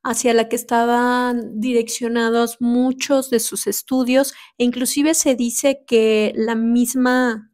hacia 0.04 0.34
la 0.34 0.50
que 0.50 0.56
estaban 0.56 1.60
direccionados 1.60 2.58
muchos 2.60 3.30
de 3.30 3.40
sus 3.40 3.68
estudios, 3.68 4.34
e 4.58 4.64
inclusive 4.64 5.14
se 5.14 5.36
dice 5.36 5.84
que 5.86 6.34
la 6.36 6.56
misma 6.56 7.51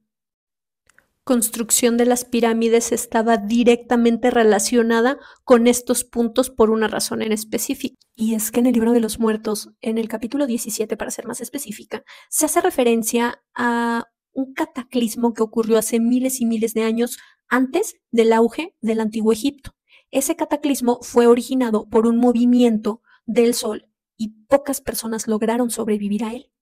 construcción 1.28 1.98
de 1.98 2.06
las 2.06 2.24
pirámides 2.24 2.94
estaba 2.94 3.36
directamente 3.36 4.32
relacionada 4.32 5.20
con 5.44 5.68
estos 5.68 6.06
puntos 6.06 6.50
por 6.50 6.70
una 6.70 6.88
razón 6.88 7.22
en 7.22 7.34
específico. 7.34 7.98
Y 8.16 8.34
es 8.34 8.50
que 8.50 8.62
en 8.62 8.66
el 8.66 8.72
libro 8.72 8.94
de 8.94 9.02
los 9.02 9.20
muertos, 9.20 9.72
en 9.82 9.98
el 9.98 10.08
capítulo 10.08 10.48
17, 10.48 10.96
para 10.96 11.12
ser 11.12 11.28
más 11.28 11.42
específica, 11.42 12.06
se 12.30 12.46
hace 12.46 12.62
referencia 12.62 13.44
a 13.54 14.06
un 14.32 14.54
cataclismo 14.54 15.34
que 15.34 15.44
ocurrió 15.44 15.78
hace 15.78 16.00
miles 16.00 16.40
y 16.40 16.46
miles 16.46 16.74
de 16.74 16.84
años 16.84 17.18
antes 17.50 17.96
del 18.10 18.32
auge 18.32 18.74
del 18.80 19.02
antiguo 19.02 19.34
Egipto. 19.34 19.76
Ese 20.12 20.38
cataclismo 20.38 21.00
fue 21.02 21.28
originado 21.28 21.90
por 21.90 22.08
un 22.08 22.20
movimiento 22.20 23.02
del 23.26 23.54
Sol 23.54 23.90
y 24.16 24.46
pocas 24.48 24.80
personas 24.80 25.28
lograron 25.28 25.72
sobrevivir 25.72 26.24
a 26.24 26.34
él. 26.34 26.54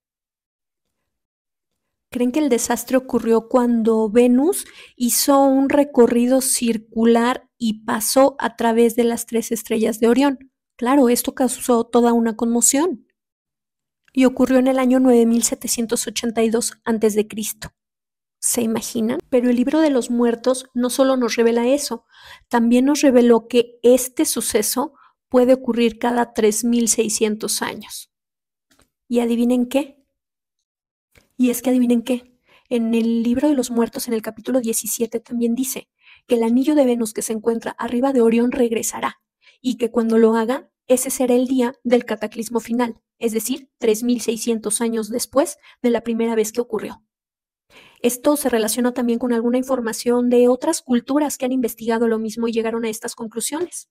Creen 2.10 2.32
que 2.32 2.40
el 2.40 2.48
desastre 2.48 2.96
ocurrió 2.96 3.48
cuando 3.48 4.08
Venus 4.08 4.64
hizo 4.96 5.42
un 5.44 5.68
recorrido 5.68 6.40
circular 6.40 7.48
y 7.58 7.84
pasó 7.84 8.36
a 8.38 8.56
través 8.56 8.96
de 8.96 9.04
las 9.04 9.26
tres 9.26 9.50
estrellas 9.52 9.98
de 9.98 10.08
Orión. 10.08 10.52
Claro, 10.76 11.08
esto 11.08 11.34
causó 11.34 11.84
toda 11.84 12.12
una 12.12 12.36
conmoción. 12.36 13.06
Y 14.12 14.24
ocurrió 14.24 14.58
en 14.58 14.66
el 14.66 14.78
año 14.78 15.00
9782 15.00 16.78
a.C. 16.84 17.28
¿Se 18.38 18.62
imaginan? 18.62 19.18
Pero 19.28 19.50
el 19.50 19.56
libro 19.56 19.80
de 19.80 19.90
los 19.90 20.10
muertos 20.10 20.66
no 20.74 20.90
solo 20.90 21.16
nos 21.16 21.36
revela 21.36 21.66
eso, 21.66 22.04
también 22.48 22.84
nos 22.84 23.00
reveló 23.00 23.48
que 23.48 23.78
este 23.82 24.24
suceso 24.24 24.94
puede 25.28 25.54
ocurrir 25.54 25.98
cada 25.98 26.32
3600 26.32 27.62
años. 27.62 28.12
¿Y 29.08 29.20
adivinen 29.20 29.66
qué? 29.66 29.95
Y 31.36 31.50
es 31.50 31.62
que 31.62 31.70
adivinen 31.70 32.02
qué. 32.02 32.36
En 32.68 32.94
el 32.94 33.22
libro 33.22 33.48
de 33.48 33.54
los 33.54 33.70
muertos, 33.70 34.08
en 34.08 34.14
el 34.14 34.22
capítulo 34.22 34.60
17, 34.60 35.20
también 35.20 35.54
dice 35.54 35.88
que 36.26 36.34
el 36.34 36.42
anillo 36.42 36.74
de 36.74 36.84
Venus 36.84 37.12
que 37.12 37.22
se 37.22 37.32
encuentra 37.32 37.72
arriba 37.72 38.12
de 38.12 38.22
Orión 38.22 38.50
regresará 38.50 39.20
y 39.60 39.76
que 39.76 39.90
cuando 39.90 40.18
lo 40.18 40.34
haga, 40.34 40.70
ese 40.88 41.10
será 41.10 41.34
el 41.34 41.46
día 41.46 41.74
del 41.84 42.04
cataclismo 42.04 42.60
final, 42.60 43.00
es 43.18 43.32
decir, 43.32 43.70
3600 43.78 44.80
años 44.80 45.08
después 45.08 45.58
de 45.82 45.90
la 45.90 46.02
primera 46.02 46.34
vez 46.34 46.52
que 46.52 46.60
ocurrió. 46.60 47.02
Esto 48.00 48.36
se 48.36 48.48
relaciona 48.48 48.92
también 48.92 49.18
con 49.18 49.32
alguna 49.32 49.58
información 49.58 50.28
de 50.30 50.48
otras 50.48 50.82
culturas 50.82 51.38
que 51.38 51.44
han 51.44 51.52
investigado 51.52 52.08
lo 52.08 52.18
mismo 52.18 52.46
y 52.46 52.52
llegaron 52.52 52.84
a 52.84 52.88
estas 52.88 53.14
conclusiones. 53.14 53.88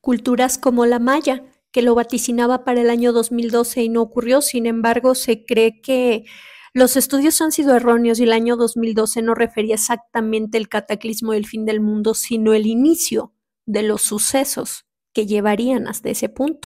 Culturas 0.00 0.58
como 0.58 0.86
la 0.86 0.98
maya, 0.98 1.44
que 1.76 1.82
lo 1.82 1.94
vaticinaba 1.94 2.64
para 2.64 2.80
el 2.80 2.88
año 2.88 3.12
2012 3.12 3.82
y 3.82 3.88
no 3.90 4.00
ocurrió, 4.00 4.40
sin 4.40 4.64
embargo, 4.64 5.14
se 5.14 5.44
cree 5.44 5.82
que 5.82 6.24
los 6.72 6.96
estudios 6.96 7.38
han 7.42 7.52
sido 7.52 7.76
erróneos 7.76 8.18
y 8.18 8.22
el 8.22 8.32
año 8.32 8.56
2012 8.56 9.20
no 9.20 9.34
refería 9.34 9.74
exactamente 9.74 10.56
el 10.56 10.70
cataclismo 10.70 11.32
del 11.32 11.44
fin 11.44 11.66
del 11.66 11.82
mundo, 11.82 12.14
sino 12.14 12.54
el 12.54 12.64
inicio 12.64 13.34
de 13.66 13.82
los 13.82 14.00
sucesos 14.00 14.86
que 15.12 15.26
llevarían 15.26 15.86
hasta 15.86 16.08
ese 16.08 16.30
punto. 16.30 16.66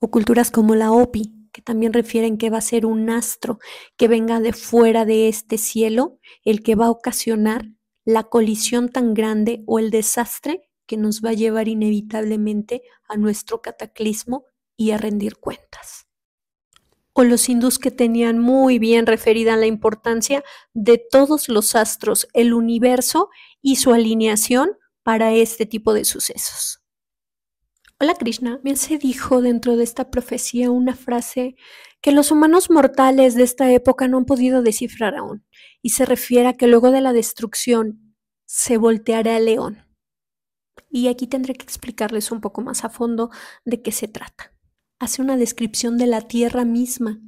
O 0.00 0.10
culturas 0.10 0.50
como 0.50 0.74
la 0.74 0.92
OPI, 0.92 1.48
que 1.50 1.62
también 1.62 1.94
refieren 1.94 2.36
que 2.36 2.50
va 2.50 2.58
a 2.58 2.60
ser 2.60 2.84
un 2.84 3.08
astro 3.08 3.58
que 3.96 4.06
venga 4.06 4.38
de 4.38 4.52
fuera 4.52 5.06
de 5.06 5.28
este 5.28 5.56
cielo, 5.56 6.18
el 6.44 6.62
que 6.62 6.74
va 6.74 6.88
a 6.88 6.90
ocasionar 6.90 7.70
la 8.04 8.24
colisión 8.24 8.90
tan 8.90 9.14
grande 9.14 9.62
o 9.66 9.78
el 9.78 9.90
desastre 9.90 10.69
que 10.90 10.96
nos 10.96 11.20
va 11.20 11.30
a 11.30 11.34
llevar 11.34 11.68
inevitablemente 11.68 12.82
a 13.08 13.16
nuestro 13.16 13.62
cataclismo 13.62 14.46
y 14.76 14.90
a 14.90 14.98
rendir 14.98 15.36
cuentas. 15.36 16.08
O 17.12 17.22
los 17.22 17.48
hindús 17.48 17.78
que 17.78 17.92
tenían 17.92 18.40
muy 18.40 18.80
bien 18.80 19.06
referida 19.06 19.54
la 19.54 19.66
importancia 19.66 20.42
de 20.74 20.98
todos 20.98 21.48
los 21.48 21.76
astros, 21.76 22.26
el 22.34 22.54
universo 22.54 23.30
y 23.62 23.76
su 23.76 23.92
alineación 23.92 24.78
para 25.04 25.32
este 25.32 25.64
tipo 25.64 25.94
de 25.94 26.04
sucesos. 26.04 26.82
Hola 28.00 28.16
Krishna, 28.16 28.58
bien 28.64 28.76
se 28.76 28.98
dijo 28.98 29.42
dentro 29.42 29.76
de 29.76 29.84
esta 29.84 30.10
profecía 30.10 30.72
una 30.72 30.96
frase 30.96 31.54
que 32.00 32.10
los 32.10 32.32
humanos 32.32 32.68
mortales 32.68 33.36
de 33.36 33.44
esta 33.44 33.70
época 33.70 34.08
no 34.08 34.16
han 34.16 34.24
podido 34.24 34.60
descifrar 34.60 35.14
aún, 35.14 35.46
y 35.82 35.90
se 35.90 36.04
refiere 36.04 36.48
a 36.48 36.54
que 36.54 36.66
luego 36.66 36.90
de 36.90 37.00
la 37.00 37.12
destrucción 37.12 38.16
se 38.44 38.76
volteará 38.76 39.36
el 39.36 39.44
león. 39.44 39.89
Y 40.90 41.08
aquí 41.08 41.26
tendré 41.26 41.54
que 41.54 41.64
explicarles 41.64 42.30
un 42.30 42.40
poco 42.40 42.60
más 42.62 42.84
a 42.84 42.90
fondo 42.90 43.30
de 43.64 43.80
qué 43.80 43.92
se 43.92 44.08
trata. 44.08 44.52
Hace 44.98 45.22
una 45.22 45.36
descripción 45.36 45.96
de 45.96 46.06
la 46.06 46.22
Tierra 46.22 46.64
misma, 46.64 47.20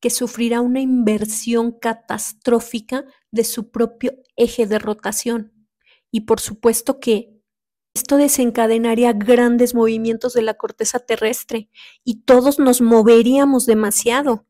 que 0.00 0.10
sufrirá 0.10 0.60
una 0.60 0.80
inversión 0.80 1.72
catastrófica 1.72 3.04
de 3.30 3.44
su 3.44 3.70
propio 3.70 4.14
eje 4.36 4.66
de 4.66 4.78
rotación. 4.78 5.52
Y 6.10 6.22
por 6.22 6.40
supuesto 6.40 6.98
que 7.00 7.40
esto 7.94 8.16
desencadenaría 8.16 9.12
grandes 9.12 9.74
movimientos 9.74 10.32
de 10.32 10.42
la 10.42 10.54
corteza 10.54 11.00
terrestre 11.00 11.70
y 12.04 12.22
todos 12.22 12.58
nos 12.58 12.80
moveríamos 12.80 13.66
demasiado 13.66 14.46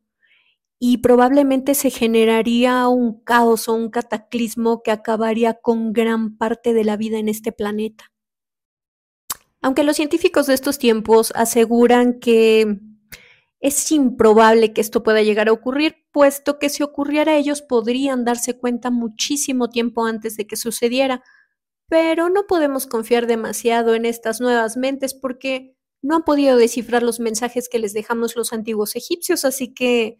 y 0.78 0.98
probablemente 0.98 1.74
se 1.74 1.90
generaría 1.90 2.88
un 2.88 3.22
caos 3.22 3.68
o 3.68 3.74
un 3.74 3.90
cataclismo 3.90 4.82
que 4.82 4.90
acabaría 4.90 5.54
con 5.54 5.92
gran 5.92 6.36
parte 6.36 6.72
de 6.72 6.84
la 6.84 6.96
vida 6.96 7.18
en 7.18 7.28
este 7.28 7.52
planeta. 7.52 8.12
Aunque 9.62 9.84
los 9.84 9.96
científicos 9.96 10.46
de 10.46 10.54
estos 10.54 10.78
tiempos 10.78 11.32
aseguran 11.34 12.18
que 12.18 12.78
es 13.60 13.92
improbable 13.92 14.72
que 14.72 14.80
esto 14.80 15.02
pueda 15.02 15.22
llegar 15.22 15.48
a 15.48 15.52
ocurrir, 15.52 16.06
puesto 16.12 16.58
que 16.58 16.70
si 16.70 16.82
ocurriera 16.82 17.36
ellos 17.36 17.60
podrían 17.60 18.24
darse 18.24 18.58
cuenta 18.58 18.90
muchísimo 18.90 19.68
tiempo 19.68 20.06
antes 20.06 20.36
de 20.36 20.46
que 20.46 20.56
sucediera, 20.56 21.22
pero 21.88 22.30
no 22.30 22.46
podemos 22.46 22.86
confiar 22.86 23.26
demasiado 23.26 23.94
en 23.94 24.06
estas 24.06 24.40
nuevas 24.40 24.76
mentes 24.78 25.12
porque 25.12 25.76
no 26.02 26.16
han 26.16 26.22
podido 26.22 26.56
descifrar 26.56 27.02
los 27.02 27.20
mensajes 27.20 27.68
que 27.68 27.78
les 27.78 27.92
dejamos 27.92 28.36
los 28.36 28.54
antiguos 28.54 28.96
egipcios, 28.96 29.44
así 29.44 29.74
que 29.74 30.16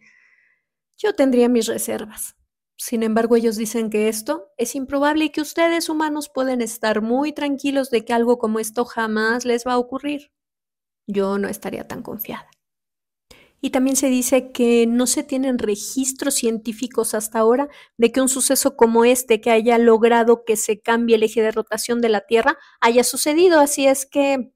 yo 0.97 1.15
tendría 1.15 1.49
mis 1.49 1.65
reservas. 1.65 2.35
Sin 2.83 3.03
embargo, 3.03 3.35
ellos 3.35 3.57
dicen 3.57 3.91
que 3.91 4.09
esto 4.09 4.49
es 4.57 4.73
improbable 4.73 5.25
y 5.25 5.29
que 5.29 5.41
ustedes 5.41 5.87
humanos 5.87 6.31
pueden 6.33 6.61
estar 6.61 7.03
muy 7.03 7.31
tranquilos 7.31 7.91
de 7.91 8.03
que 8.03 8.11
algo 8.11 8.39
como 8.39 8.57
esto 8.57 8.85
jamás 8.85 9.45
les 9.45 9.67
va 9.67 9.73
a 9.73 9.77
ocurrir. 9.77 10.31
Yo 11.05 11.37
no 11.37 11.47
estaría 11.47 11.87
tan 11.87 12.01
confiada. 12.01 12.49
Y 13.61 13.69
también 13.69 13.95
se 13.95 14.09
dice 14.09 14.51
que 14.51 14.87
no 14.87 15.05
se 15.05 15.21
tienen 15.21 15.59
registros 15.59 16.33
científicos 16.33 17.13
hasta 17.13 17.37
ahora 17.37 17.69
de 17.97 18.11
que 18.11 18.19
un 18.19 18.29
suceso 18.29 18.75
como 18.75 19.05
este, 19.05 19.41
que 19.41 19.51
haya 19.51 19.77
logrado 19.77 20.43
que 20.43 20.57
se 20.57 20.81
cambie 20.81 21.17
el 21.17 21.23
eje 21.23 21.43
de 21.43 21.51
rotación 21.51 22.01
de 22.01 22.09
la 22.09 22.21
Tierra, 22.21 22.57
haya 22.79 23.03
sucedido. 23.03 23.59
Así 23.59 23.85
es 23.85 24.07
que 24.07 24.51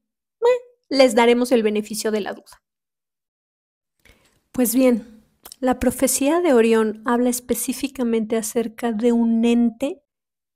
les 0.90 1.14
daremos 1.14 1.52
el 1.52 1.62
beneficio 1.62 2.10
de 2.10 2.22
la 2.22 2.34
duda. 2.34 2.64
Pues 4.52 4.74
bien, 4.74 5.15
la 5.66 5.80
profecía 5.80 6.42
de 6.42 6.54
Orión 6.54 7.02
habla 7.06 7.32
específicamente 7.32 8.38
acerca 8.38 8.92
de 8.92 9.12
un 9.12 9.44
ente 9.46 10.04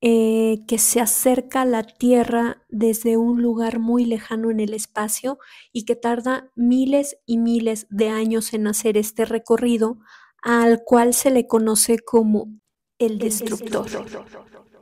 eh, 0.02 0.60
que 0.68 0.78
se 0.78 1.02
acerca 1.02 1.64
a 1.64 1.66
la 1.66 1.82
Tierra 1.82 2.64
desde 2.70 3.18
un 3.18 3.42
lugar 3.42 3.80
muy 3.80 4.06
lejano 4.06 4.52
en 4.52 4.60
el 4.60 4.72
espacio 4.76 5.40
y 5.74 5.86
que 5.86 5.96
tarda 5.96 6.52
miles 6.56 7.18
y 7.26 7.40
miles 7.40 7.88
de 7.90 8.10
años 8.10 8.54
en 8.54 8.68
hacer 8.68 8.98
este 8.98 9.26
recorrido, 9.26 9.98
al 10.44 10.84
cual 10.86 11.16
se 11.16 11.32
le 11.32 11.48
conoce 11.48 11.98
como 11.98 12.60
el 13.00 13.18
destructor. 13.18 13.88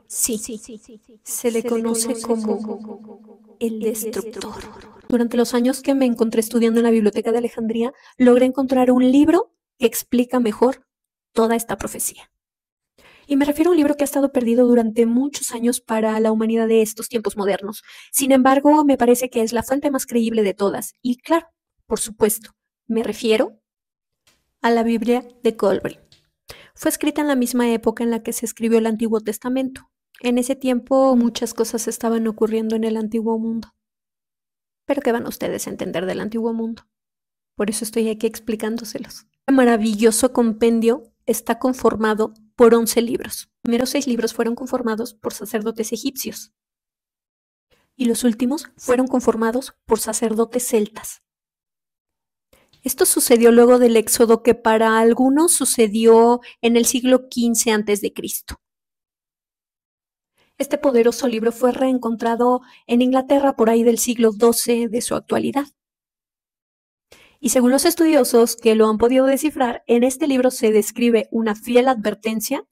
Sí, 0.08 0.38
se 1.22 1.50
le 1.50 1.62
conoce 1.62 2.20
como 2.20 3.56
el 3.60 3.80
destructor. 3.80 4.52
Durante 5.08 5.38
los 5.38 5.54
años 5.54 5.80
que 5.80 5.94
me 5.94 6.04
encontré 6.04 6.40
estudiando 6.40 6.80
en 6.80 6.84
la 6.84 6.90
Biblioteca 6.90 7.32
de 7.32 7.38
Alejandría, 7.38 7.94
logré 8.18 8.44
encontrar 8.44 8.90
un 8.90 9.10
libro 9.10 9.54
explica 9.86 10.40
mejor 10.40 10.86
toda 11.32 11.56
esta 11.56 11.76
profecía. 11.76 12.30
Y 13.26 13.36
me 13.36 13.44
refiero 13.44 13.70
a 13.70 13.72
un 13.72 13.76
libro 13.76 13.94
que 13.94 14.04
ha 14.04 14.06
estado 14.06 14.32
perdido 14.32 14.66
durante 14.66 15.04
muchos 15.04 15.52
años 15.52 15.82
para 15.82 16.18
la 16.18 16.32
humanidad 16.32 16.66
de 16.66 16.80
estos 16.80 17.08
tiempos 17.08 17.36
modernos. 17.36 17.82
Sin 18.10 18.32
embargo, 18.32 18.84
me 18.84 18.96
parece 18.96 19.28
que 19.28 19.42
es 19.42 19.52
la 19.52 19.62
fuente 19.62 19.90
más 19.90 20.06
creíble 20.06 20.42
de 20.42 20.54
todas. 20.54 20.94
Y 21.02 21.18
claro, 21.18 21.46
por 21.86 22.00
supuesto, 22.00 22.52
me 22.86 23.02
refiero 23.02 23.60
a 24.62 24.70
la 24.70 24.82
Biblia 24.82 25.28
de 25.42 25.56
Colbry. 25.56 26.00
Fue 26.74 26.90
escrita 26.90 27.20
en 27.20 27.28
la 27.28 27.36
misma 27.36 27.70
época 27.70 28.02
en 28.02 28.10
la 28.10 28.22
que 28.22 28.32
se 28.32 28.46
escribió 28.46 28.78
el 28.78 28.86
Antiguo 28.86 29.20
Testamento. 29.20 29.90
En 30.20 30.38
ese 30.38 30.56
tiempo 30.56 31.14
muchas 31.14 31.52
cosas 31.52 31.86
estaban 31.86 32.26
ocurriendo 32.26 32.76
en 32.76 32.84
el 32.84 32.96
Antiguo 32.96 33.38
Mundo. 33.38 33.74
Pero 34.86 35.02
¿qué 35.02 35.12
van 35.12 35.26
ustedes 35.26 35.66
a 35.66 35.70
entender 35.70 36.06
del 36.06 36.20
Antiguo 36.20 36.54
Mundo? 36.54 36.84
Por 37.56 37.68
eso 37.68 37.84
estoy 37.84 38.08
aquí 38.08 38.26
explicándoselos. 38.26 39.26
Maravilloso 39.50 40.32
compendio 40.32 41.04
está 41.24 41.58
conformado 41.58 42.34
por 42.54 42.74
11 42.74 43.00
libros. 43.00 43.48
Los 43.48 43.62
primeros 43.62 43.90
seis 43.90 44.06
libros 44.06 44.34
fueron 44.34 44.54
conformados 44.54 45.14
por 45.14 45.32
sacerdotes 45.32 45.92
egipcios 45.92 46.52
y 47.96 48.04
los 48.04 48.24
últimos 48.24 48.70
fueron 48.76 49.06
conformados 49.06 49.74
por 49.86 49.98
sacerdotes 49.98 50.68
celtas. 50.68 51.22
Esto 52.82 53.06
sucedió 53.06 53.50
luego 53.50 53.78
del 53.78 53.96
éxodo 53.96 54.42
que 54.42 54.54
para 54.54 54.98
algunos 55.00 55.52
sucedió 55.52 56.40
en 56.60 56.76
el 56.76 56.84
siglo 56.84 57.28
XV 57.30 57.72
a.C. 57.72 58.14
Este 60.58 60.78
poderoso 60.78 61.26
libro 61.26 61.52
fue 61.52 61.72
reencontrado 61.72 62.60
en 62.86 63.02
Inglaterra 63.02 63.56
por 63.56 63.70
ahí 63.70 63.82
del 63.82 63.98
siglo 63.98 64.30
XII 64.32 64.88
de 64.88 65.00
su 65.00 65.14
actualidad. 65.14 65.66
Y 67.40 67.50
según 67.50 67.70
los 67.70 67.84
estudiosos 67.84 68.56
que 68.56 68.74
lo 68.74 68.88
han 68.88 68.98
podido 68.98 69.26
descifrar, 69.26 69.84
en 69.86 70.02
este 70.02 70.26
libro 70.26 70.50
se 70.50 70.72
describe 70.72 71.28
una 71.30 71.54
fiel 71.54 71.88
advertencia 71.88 72.64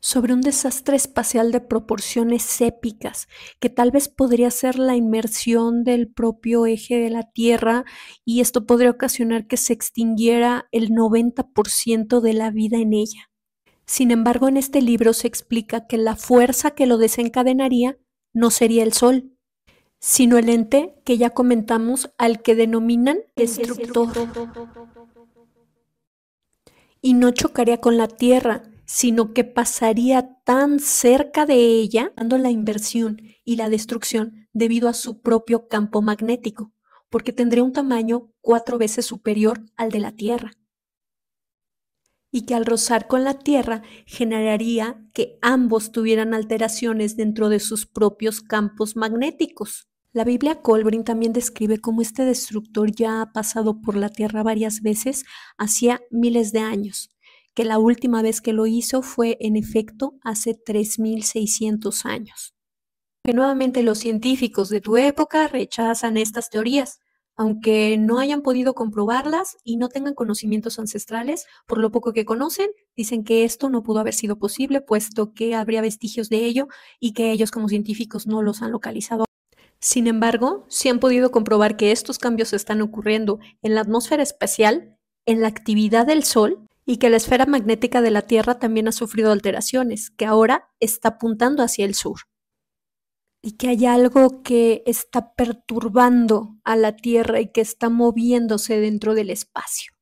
sobre 0.00 0.32
un 0.32 0.40
desastre 0.40 0.96
espacial 0.96 1.50
de 1.50 1.60
proporciones 1.60 2.60
épicas, 2.60 3.26
que 3.60 3.68
tal 3.68 3.90
vez 3.90 4.08
podría 4.08 4.50
ser 4.50 4.78
la 4.78 4.96
inmersión 4.96 5.82
del 5.82 6.08
propio 6.08 6.66
eje 6.66 6.98
de 6.98 7.10
la 7.10 7.24
Tierra 7.24 7.84
y 8.24 8.40
esto 8.40 8.64
podría 8.64 8.90
ocasionar 8.90 9.46
que 9.46 9.56
se 9.56 9.72
extinguiera 9.72 10.68
el 10.70 10.90
90% 10.90 12.20
de 12.20 12.32
la 12.32 12.50
vida 12.50 12.78
en 12.78 12.92
ella. 12.92 13.30
Sin 13.86 14.10
embargo, 14.10 14.48
en 14.48 14.56
este 14.56 14.82
libro 14.82 15.12
se 15.12 15.26
explica 15.26 15.86
que 15.86 15.98
la 15.98 16.14
fuerza 16.14 16.72
que 16.72 16.86
lo 16.86 16.98
desencadenaría 16.98 17.98
no 18.34 18.50
sería 18.50 18.82
el 18.84 18.92
Sol, 18.92 19.37
sino 19.98 20.38
el 20.38 20.48
ente 20.48 20.94
que 21.04 21.18
ya 21.18 21.30
comentamos 21.30 22.10
al 22.18 22.42
que 22.42 22.54
denominan 22.54 23.18
destructor. 23.36 24.08
Y 27.00 27.14
no 27.14 27.30
chocaría 27.30 27.80
con 27.80 27.96
la 27.96 28.08
Tierra, 28.08 28.62
sino 28.84 29.34
que 29.34 29.44
pasaría 29.44 30.40
tan 30.44 30.80
cerca 30.80 31.46
de 31.46 31.56
ella, 31.56 32.12
dando 32.16 32.38
la 32.38 32.50
inversión 32.50 33.20
y 33.44 33.56
la 33.56 33.68
destrucción 33.68 34.48
debido 34.52 34.88
a 34.88 34.94
su 34.94 35.20
propio 35.20 35.68
campo 35.68 36.02
magnético, 36.02 36.72
porque 37.10 37.32
tendría 37.32 37.62
un 37.62 37.72
tamaño 37.72 38.32
cuatro 38.40 38.78
veces 38.78 39.06
superior 39.06 39.60
al 39.76 39.90
de 39.90 40.00
la 40.00 40.12
Tierra. 40.12 40.52
Y 42.30 42.46
que 42.46 42.54
al 42.54 42.66
rozar 42.66 43.06
con 43.06 43.24
la 43.24 43.38
Tierra 43.38 43.82
generaría 44.06 45.02
que 45.14 45.38
ambos 45.40 45.92
tuvieran 45.92 46.34
alteraciones 46.34 47.16
dentro 47.16 47.48
de 47.48 47.60
sus 47.60 47.86
propios 47.86 48.42
campos 48.42 48.96
magnéticos. 48.96 49.88
La 50.12 50.24
Biblia 50.24 50.60
Colbrin 50.62 51.04
también 51.04 51.32
describe 51.32 51.78
cómo 51.78 52.02
este 52.02 52.24
destructor 52.24 52.90
ya 52.90 53.22
ha 53.22 53.32
pasado 53.32 53.80
por 53.80 53.96
la 53.96 54.08
Tierra 54.08 54.42
varias 54.42 54.82
veces 54.82 55.24
hacía 55.56 56.02
miles 56.10 56.52
de 56.52 56.60
años 56.60 57.10
que 57.58 57.64
la 57.64 57.80
última 57.80 58.22
vez 58.22 58.40
que 58.40 58.52
lo 58.52 58.66
hizo 58.66 59.02
fue 59.02 59.36
en 59.40 59.56
efecto 59.56 60.14
hace 60.22 60.54
3.600 60.54 62.04
años. 62.04 62.54
Que 63.24 63.32
nuevamente 63.32 63.82
los 63.82 63.98
científicos 63.98 64.68
de 64.68 64.80
tu 64.80 64.96
época 64.96 65.48
rechazan 65.48 66.18
estas 66.18 66.50
teorías, 66.50 67.00
aunque 67.38 67.96
no 67.98 68.18
hayan 68.18 68.42
podido 68.42 68.74
comprobarlas 68.74 69.56
y 69.62 69.76
no 69.76 69.88
tengan 69.88 70.14
conocimientos 70.14 70.80
ancestrales, 70.80 71.46
por 71.66 71.78
lo 71.78 71.92
poco 71.92 72.12
que 72.12 72.24
conocen, 72.24 72.68
dicen 72.96 73.22
que 73.22 73.44
esto 73.44 73.70
no 73.70 73.84
pudo 73.84 74.00
haber 74.00 74.12
sido 74.12 74.38
posible, 74.38 74.80
puesto 74.80 75.32
que 75.32 75.54
habría 75.54 75.80
vestigios 75.80 76.28
de 76.28 76.44
ello 76.44 76.66
y 76.98 77.12
que 77.12 77.30
ellos 77.30 77.52
como 77.52 77.68
científicos 77.68 78.26
no 78.26 78.42
los 78.42 78.60
han 78.60 78.72
localizado. 78.72 79.24
Sin 79.80 80.08
embargo, 80.08 80.66
sí 80.68 80.88
han 80.88 80.98
podido 80.98 81.30
comprobar 81.30 81.76
que 81.76 81.92
estos 81.92 82.18
cambios 82.18 82.52
están 82.52 82.82
ocurriendo 82.82 83.38
en 83.62 83.76
la 83.76 83.82
atmósfera 83.82 84.24
espacial, 84.24 84.96
en 85.24 85.40
la 85.40 85.46
actividad 85.46 86.06
del 86.06 86.24
Sol 86.24 86.66
y 86.84 86.96
que 86.96 87.08
la 87.08 87.18
esfera 87.18 87.46
magnética 87.46 88.02
de 88.02 88.10
la 88.10 88.22
Tierra 88.22 88.58
también 88.58 88.88
ha 88.88 88.92
sufrido 88.92 89.30
alteraciones, 89.30 90.10
que 90.10 90.26
ahora 90.26 90.70
está 90.80 91.10
apuntando 91.10 91.62
hacia 91.62 91.84
el 91.84 91.94
sur. 91.94 92.22
Y 93.40 93.52
que 93.52 93.68
hay 93.68 93.86
algo 93.86 94.42
que 94.42 94.82
está 94.86 95.34
perturbando 95.34 96.56
a 96.64 96.76
la 96.76 96.96
Tierra 96.96 97.40
y 97.40 97.52
que 97.52 97.60
está 97.60 97.88
moviéndose 97.88 98.80
dentro 98.80 99.14
del 99.14 99.30
espacio. 99.30 99.92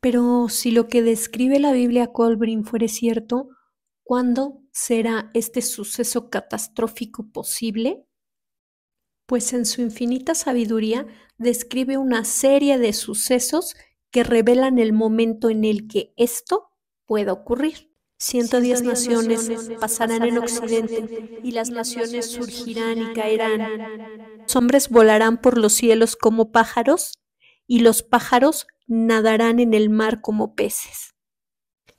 Pero 0.00 0.48
si 0.48 0.70
lo 0.70 0.88
que 0.88 1.02
describe 1.02 1.58
la 1.58 1.72
Biblia 1.72 2.12
Colbrin 2.12 2.64
fuere 2.64 2.88
cierto, 2.88 3.48
¿cuándo 4.04 4.62
será 4.72 5.30
este 5.34 5.60
suceso 5.60 6.30
catastrófico 6.30 7.30
posible? 7.30 8.04
Pues 9.26 9.52
en 9.52 9.66
su 9.66 9.82
infinita 9.82 10.34
sabiduría 10.34 11.06
describe 11.36 11.98
una 11.98 12.24
serie 12.24 12.78
de 12.78 12.92
sucesos 12.92 13.74
que 14.10 14.24
revelan 14.24 14.78
el 14.78 14.92
momento 14.92 15.50
en 15.50 15.64
el 15.64 15.86
que 15.86 16.14
esto 16.16 16.70
pueda 17.06 17.32
ocurrir. 17.32 17.87
110 18.18 18.82
naciones 18.82 19.50
pasarán 19.80 20.24
en 20.24 20.38
Occidente 20.38 21.40
y 21.42 21.52
las 21.52 21.70
naciones 21.70 22.30
surgirán 22.30 22.98
y 22.98 23.12
caerán. 23.14 24.40
Los 24.40 24.56
hombres 24.56 24.88
volarán 24.88 25.40
por 25.40 25.56
los 25.56 25.72
cielos 25.72 26.16
como 26.16 26.50
pájaros 26.50 27.14
y 27.66 27.80
los 27.80 28.02
pájaros 28.02 28.66
nadarán 28.86 29.60
en 29.60 29.74
el 29.74 29.90
mar 29.90 30.20
como 30.20 30.54
peces. 30.54 31.14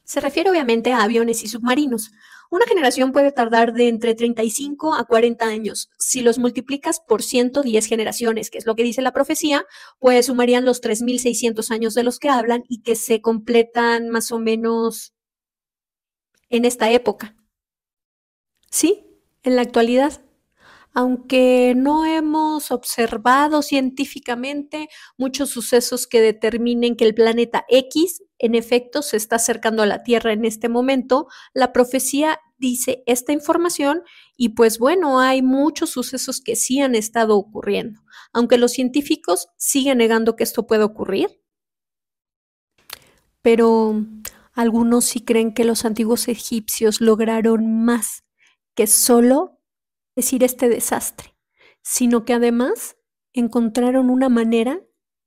Se 0.03 0.19
refiere 0.19 0.49
obviamente 0.49 0.91
a 0.91 1.03
aviones 1.03 1.43
y 1.43 1.47
submarinos, 1.47 2.11
una 2.51 2.65
generación 2.65 3.11
puede 3.11 3.31
tardar 3.31 3.73
de 3.73 3.89
entre 3.89 4.15
35 4.15 4.95
a 4.95 5.03
40 5.03 5.45
años. 5.45 5.91
Si 5.99 6.21
los 6.21 6.39
multiplicas 6.39 6.99
por 6.99 7.21
110 7.21 7.85
generaciones, 7.85 8.49
que 8.49 8.57
es 8.57 8.65
lo 8.65 8.75
que 8.75 8.81
dice 8.81 9.03
la 9.03 9.13
profecía, 9.13 9.65
pues 9.99 10.25
sumarían 10.25 10.65
los 10.65 10.81
3.600 10.81 11.69
años 11.69 11.93
de 11.93 12.01
los 12.01 12.17
que 12.17 12.29
hablan 12.29 12.63
y 12.67 12.81
que 12.81 12.95
se 12.95 13.21
completan 13.21 14.09
más 14.09 14.31
o 14.31 14.39
menos 14.39 15.13
en 16.49 16.65
esta 16.65 16.91
época. 16.91 17.35
Sí, 18.69 19.05
en 19.43 19.55
la 19.55 19.63
actualidad 19.63 20.21
aunque 20.93 21.73
no 21.75 22.05
hemos 22.05 22.71
observado 22.71 23.61
científicamente 23.61 24.89
muchos 25.17 25.49
sucesos 25.49 26.07
que 26.07 26.19
determinen 26.21 26.95
que 26.95 27.05
el 27.05 27.13
planeta 27.13 27.65
X 27.69 28.23
en 28.39 28.55
efecto 28.55 29.01
se 29.01 29.17
está 29.17 29.35
acercando 29.35 29.83
a 29.83 29.85
la 29.85 30.03
Tierra 30.03 30.33
en 30.33 30.45
este 30.45 30.69
momento, 30.69 31.27
la 31.53 31.73
profecía 31.73 32.39
dice 32.57 33.03
esta 33.05 33.33
información 33.33 34.03
y 34.35 34.49
pues 34.49 34.79
bueno, 34.79 35.19
hay 35.19 35.41
muchos 35.41 35.91
sucesos 35.91 36.41
que 36.41 36.55
sí 36.55 36.81
han 36.81 36.95
estado 36.95 37.37
ocurriendo, 37.37 38.01
aunque 38.33 38.57
los 38.57 38.71
científicos 38.71 39.49
siguen 39.57 39.99
negando 39.99 40.35
que 40.35 40.43
esto 40.43 40.67
pueda 40.67 40.85
ocurrir. 40.85 41.39
Pero 43.41 44.03
algunos 44.59 45.05
sí 45.05 45.21
creen 45.21 45.53
que 45.53 45.63
los 45.63 45.85
antiguos 45.85 46.27
egipcios 46.27 46.99
lograron 46.99 47.85
más 47.85 48.25
que 48.75 48.87
solo 48.87 49.57
decir 50.17 50.43
este 50.43 50.67
desastre, 50.67 51.33
sino 51.81 52.25
que 52.25 52.33
además 52.33 52.97
encontraron 53.31 54.09
una 54.09 54.27
manera 54.27 54.81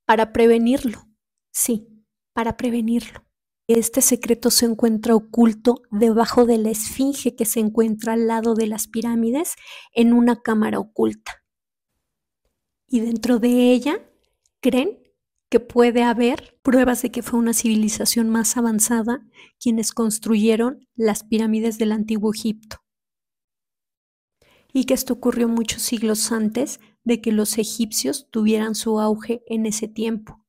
para 0.04 0.34
prevenirlo. 0.34 1.08
Sí, 1.50 1.88
para 2.34 2.58
prevenirlo. 2.58 3.24
Este 3.68 4.02
secreto 4.02 4.50
se 4.50 4.66
encuentra 4.66 5.14
oculto 5.14 5.80
debajo 5.90 6.44
de 6.44 6.58
la 6.58 6.68
esfinge 6.68 7.34
que 7.34 7.46
se 7.46 7.60
encuentra 7.60 8.12
al 8.12 8.26
lado 8.26 8.54
de 8.54 8.66
las 8.66 8.86
pirámides 8.86 9.54
en 9.94 10.12
una 10.12 10.42
cámara 10.42 10.78
oculta. 10.78 11.42
Y 12.86 13.00
dentro 13.00 13.38
de 13.38 13.72
ella 13.72 13.98
creen 14.60 15.01
que 15.52 15.60
puede 15.60 16.02
haber 16.02 16.58
pruebas 16.62 17.02
de 17.02 17.10
que 17.10 17.22
fue 17.22 17.38
una 17.38 17.52
civilización 17.52 18.30
más 18.30 18.56
avanzada 18.56 19.22
quienes 19.60 19.92
construyeron 19.92 20.88
las 20.96 21.24
pirámides 21.24 21.76
del 21.76 21.92
antiguo 21.92 22.32
Egipto 22.32 22.78
y 24.72 24.84
que 24.84 24.94
esto 24.94 25.12
ocurrió 25.12 25.48
muchos 25.48 25.82
siglos 25.82 26.32
antes 26.32 26.80
de 27.04 27.20
que 27.20 27.32
los 27.32 27.58
egipcios 27.58 28.30
tuvieran 28.30 28.74
su 28.74 28.98
auge 28.98 29.42
en 29.46 29.66
ese 29.66 29.88
tiempo. 29.88 30.42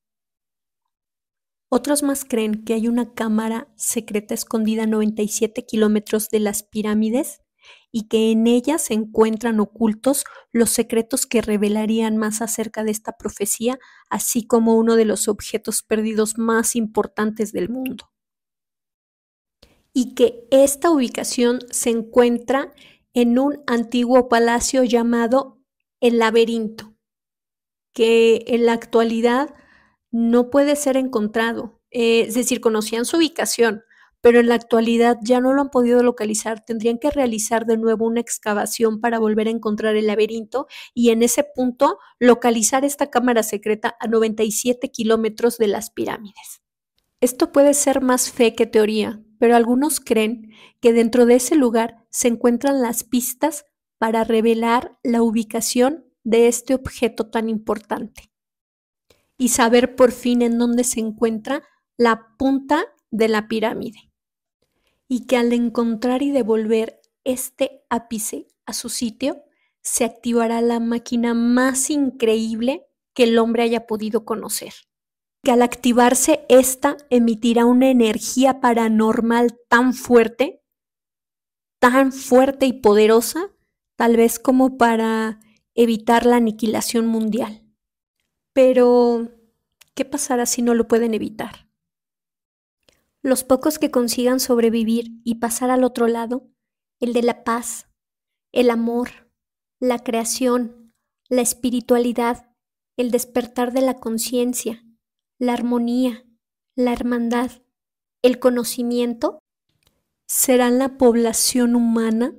Otros 1.68 2.02
más 2.02 2.24
creen 2.24 2.64
que 2.64 2.72
hay 2.72 2.88
una 2.88 3.12
cámara 3.12 3.70
secreta 3.76 4.32
escondida 4.32 4.84
a 4.84 4.86
97 4.86 5.66
kilómetros 5.66 6.30
de 6.30 6.40
las 6.40 6.62
pirámides 6.62 7.42
y 7.96 8.08
que 8.08 8.32
en 8.32 8.48
ella 8.48 8.78
se 8.78 8.92
encuentran 8.92 9.60
ocultos 9.60 10.24
los 10.50 10.70
secretos 10.70 11.26
que 11.26 11.40
revelarían 11.40 12.16
más 12.16 12.42
acerca 12.42 12.82
de 12.82 12.90
esta 12.90 13.12
profecía, 13.12 13.78
así 14.10 14.44
como 14.48 14.74
uno 14.74 14.96
de 14.96 15.04
los 15.04 15.28
objetos 15.28 15.84
perdidos 15.84 16.36
más 16.36 16.74
importantes 16.74 17.52
del 17.52 17.68
mundo. 17.68 18.10
Y 19.92 20.16
que 20.16 20.44
esta 20.50 20.90
ubicación 20.90 21.60
se 21.70 21.90
encuentra 21.90 22.74
en 23.12 23.38
un 23.38 23.62
antiguo 23.68 24.28
palacio 24.28 24.82
llamado 24.82 25.60
el 26.00 26.18
laberinto, 26.18 26.96
que 27.92 28.42
en 28.48 28.66
la 28.66 28.72
actualidad 28.72 29.54
no 30.10 30.50
puede 30.50 30.74
ser 30.74 30.96
encontrado. 30.96 31.80
Eh, 31.92 32.22
es 32.22 32.34
decir, 32.34 32.60
conocían 32.60 33.04
su 33.04 33.18
ubicación, 33.18 33.84
pero 34.24 34.40
en 34.40 34.48
la 34.48 34.54
actualidad 34.54 35.18
ya 35.20 35.38
no 35.38 35.52
lo 35.52 35.60
han 35.60 35.68
podido 35.68 36.02
localizar. 36.02 36.64
Tendrían 36.64 36.96
que 36.96 37.10
realizar 37.10 37.66
de 37.66 37.76
nuevo 37.76 38.06
una 38.06 38.20
excavación 38.20 38.98
para 38.98 39.18
volver 39.18 39.48
a 39.48 39.50
encontrar 39.50 39.96
el 39.96 40.06
laberinto 40.06 40.66
y 40.94 41.10
en 41.10 41.22
ese 41.22 41.44
punto 41.44 41.98
localizar 42.18 42.86
esta 42.86 43.10
cámara 43.10 43.42
secreta 43.42 43.98
a 44.00 44.06
97 44.06 44.90
kilómetros 44.90 45.58
de 45.58 45.68
las 45.68 45.90
pirámides. 45.90 46.62
Esto 47.20 47.52
puede 47.52 47.74
ser 47.74 48.00
más 48.00 48.30
fe 48.30 48.54
que 48.54 48.64
teoría, 48.64 49.22
pero 49.38 49.56
algunos 49.56 50.00
creen 50.00 50.52
que 50.80 50.94
dentro 50.94 51.26
de 51.26 51.34
ese 51.34 51.54
lugar 51.54 52.06
se 52.08 52.28
encuentran 52.28 52.80
las 52.80 53.04
pistas 53.04 53.66
para 53.98 54.24
revelar 54.24 54.98
la 55.02 55.20
ubicación 55.20 56.06
de 56.22 56.48
este 56.48 56.74
objeto 56.74 57.28
tan 57.28 57.50
importante 57.50 58.32
y 59.36 59.50
saber 59.50 59.96
por 59.96 60.12
fin 60.12 60.40
en 60.40 60.56
dónde 60.56 60.82
se 60.84 61.00
encuentra 61.00 61.62
la 61.98 62.34
punta 62.38 62.86
de 63.10 63.28
la 63.28 63.48
pirámide. 63.48 64.13
Y 65.08 65.26
que 65.26 65.36
al 65.36 65.52
encontrar 65.52 66.22
y 66.22 66.30
devolver 66.30 67.00
este 67.24 67.84
ápice 67.90 68.48
a 68.66 68.72
su 68.72 68.88
sitio, 68.88 69.42
se 69.82 70.04
activará 70.04 70.60
la 70.60 70.80
máquina 70.80 71.34
más 71.34 71.90
increíble 71.90 72.86
que 73.14 73.24
el 73.24 73.38
hombre 73.38 73.64
haya 73.64 73.86
podido 73.86 74.24
conocer 74.24 74.72
que 75.42 75.50
al 75.50 75.60
activarse 75.60 76.46
esta 76.48 76.96
emitirá 77.10 77.66
una 77.66 77.90
energía 77.90 78.62
paranormal 78.62 79.54
tan 79.68 79.92
fuerte 79.92 80.64
tan 81.84 82.12
fuerte 82.12 82.64
y 82.64 82.72
poderosa, 82.72 83.50
tal 83.94 84.16
vez 84.16 84.38
como 84.38 84.78
para 84.78 85.40
evitar 85.74 86.24
la 86.24 86.36
aniquilación 86.36 87.06
mundial. 87.06 87.62
Pero, 88.54 89.28
¿qué 89.94 90.06
pasará 90.06 90.46
si 90.46 90.62
no 90.62 90.72
lo 90.72 90.88
pueden 90.88 91.12
evitar? 91.12 91.63
Los 93.24 93.42
pocos 93.42 93.78
que 93.78 93.90
consigan 93.90 94.38
sobrevivir 94.38 95.06
y 95.24 95.36
pasar 95.36 95.70
al 95.70 95.82
otro 95.82 96.08
lado, 96.08 96.46
el 97.00 97.14
de 97.14 97.22
la 97.22 97.42
paz, 97.42 97.88
el 98.52 98.68
amor, 98.68 99.30
la 99.80 100.00
creación, 100.00 100.92
la 101.30 101.40
espiritualidad, 101.40 102.54
el 102.98 103.10
despertar 103.10 103.72
de 103.72 103.80
la 103.80 103.94
conciencia, 103.94 104.84
la 105.38 105.54
armonía, 105.54 106.26
la 106.76 106.92
hermandad, 106.92 107.50
el 108.22 108.38
conocimiento, 108.38 109.38
serán 110.28 110.78
la 110.78 110.98
población 110.98 111.76
humana 111.76 112.34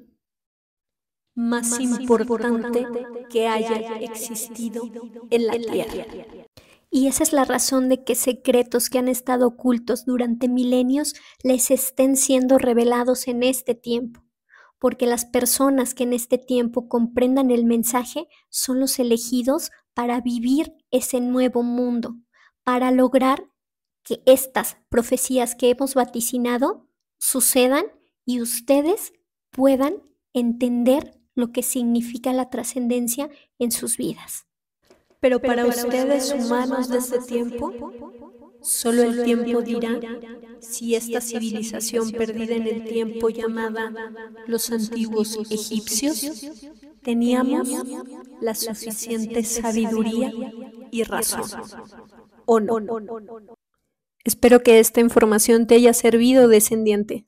más, 1.33 1.79
importante, 1.79 2.85
que 3.31 3.47
haya 3.47 3.97
existido 4.01 4.83
en 5.31 5.47
la 5.47 5.53
Tierra. 5.53 6.05
Y 6.95 7.07
esa 7.07 7.23
es 7.23 7.33
la 7.33 7.43
razón 7.43 7.89
de 7.89 8.05
que 8.05 8.15
secretos 8.15 8.89
que 8.89 8.99
han 8.99 9.09
estado 9.09 9.47
ocultos 9.47 10.05
durante 10.05 10.47
milenios 10.47 11.13
les 11.43 11.69
estén 11.69 12.15
siendo 12.15 12.57
revelados 12.57 13.27
en 13.27 13.43
este 13.43 13.75
tiempo, 13.75 14.23
porque 14.79 15.05
las 15.05 15.25
personas 15.25 15.93
que 15.93 16.03
en 16.03 16.13
este 16.13 16.37
tiempo 16.37 16.87
comprendan 16.87 17.51
el 17.51 17.65
mensaje 17.65 18.29
son 18.49 18.79
los 18.79 18.97
elegidos 18.97 19.71
para 19.93 20.21
vivir 20.21 20.71
ese 20.89 21.19
nuevo 21.19 21.63
mundo, 21.63 22.15
para 22.63 22.91
lograr 22.91 23.43
que 24.01 24.23
estas 24.25 24.77
profecías 24.87 25.53
que 25.53 25.71
hemos 25.71 25.95
vaticinado 25.95 26.87
sucedan 27.17 27.87
y 28.23 28.39
ustedes 28.39 29.11
puedan 29.51 30.01
entender 30.31 31.19
lo 31.33 31.51
que 31.51 31.61
significa 31.61 32.31
la 32.31 32.49
trascendencia 32.49 33.29
en 33.59 33.71
sus 33.71 33.97
vidas. 33.97 34.45
Pero 35.25 35.43
para, 35.43 35.65
ustedes, 35.65 36.35
humanos 36.35 36.89
de 36.91 36.99
este 36.99 37.19
tiempo, 37.19 37.75
solo 38.61 39.03
el 39.03 39.21
tiempo 39.21 39.63
dirá 39.63 40.03
si 40.59 40.95
esta 40.95 41.21
civilización 41.21 42.13
perdida 42.13 42.55
en 42.55 42.67
el 42.67 42.83
tiempo 42.85 43.29
llamada 43.29 43.95
los 44.45 44.71
antiguos 44.71 45.41
egipcios 45.49 46.35
teníamos 47.01 47.87
la 48.39 48.55
suficiente 48.55 49.43
sabiduría 49.43 50.35
y 50.91 51.03
razón. 51.03 51.53
¿O 52.45 52.59
no? 52.59 52.83
Espero 54.25 54.61
que 54.61 54.79
esta 54.79 54.99
información 55.01 55.67
te 55.67 55.75
haya 55.75 55.93
servido, 55.93 56.47
descendiente 56.49 57.27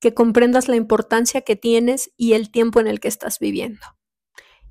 que 0.00 0.14
comprendas 0.14 0.68
la 0.68 0.76
importancia 0.76 1.42
que 1.42 1.56
tienes 1.56 2.12
y 2.16 2.34
el 2.34 2.50
tiempo 2.52 2.80
en 2.80 2.88
el 2.88 3.00
que 3.00 3.08
estás 3.08 3.38
viviendo. 3.40 3.80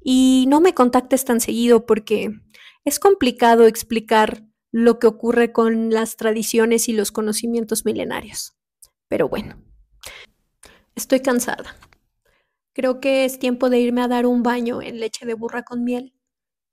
Y 0.04 0.46
no 0.48 0.62
me 0.62 0.74
contactes 0.74 1.26
tan 1.26 1.40
seguido 1.40 1.86
porque 1.86 2.32
es 2.86 3.00
complicado 3.00 3.66
explicar 3.66 4.44
lo 4.72 5.00
que 5.00 5.08
ocurre 5.08 5.52
con 5.52 5.92
las 5.92 6.16
tradiciones 6.16 6.90
y 6.90 6.94
los 6.94 7.12
conocimientos 7.12 7.86
milenarios. 7.86 8.58
Pero 9.08 9.28
bueno, 9.28 9.62
estoy 10.96 11.20
cansada. 11.20 11.76
Creo 12.74 13.02
que 13.02 13.26
es 13.26 13.38
tiempo 13.38 13.70
de 13.70 13.80
irme 13.80 14.02
a 14.02 14.08
dar 14.08 14.26
un 14.26 14.44
baño 14.44 14.82
en 14.82 15.00
leche 15.00 15.26
de 15.26 15.34
burra 15.34 15.64
con 15.64 15.84
miel 15.84 16.14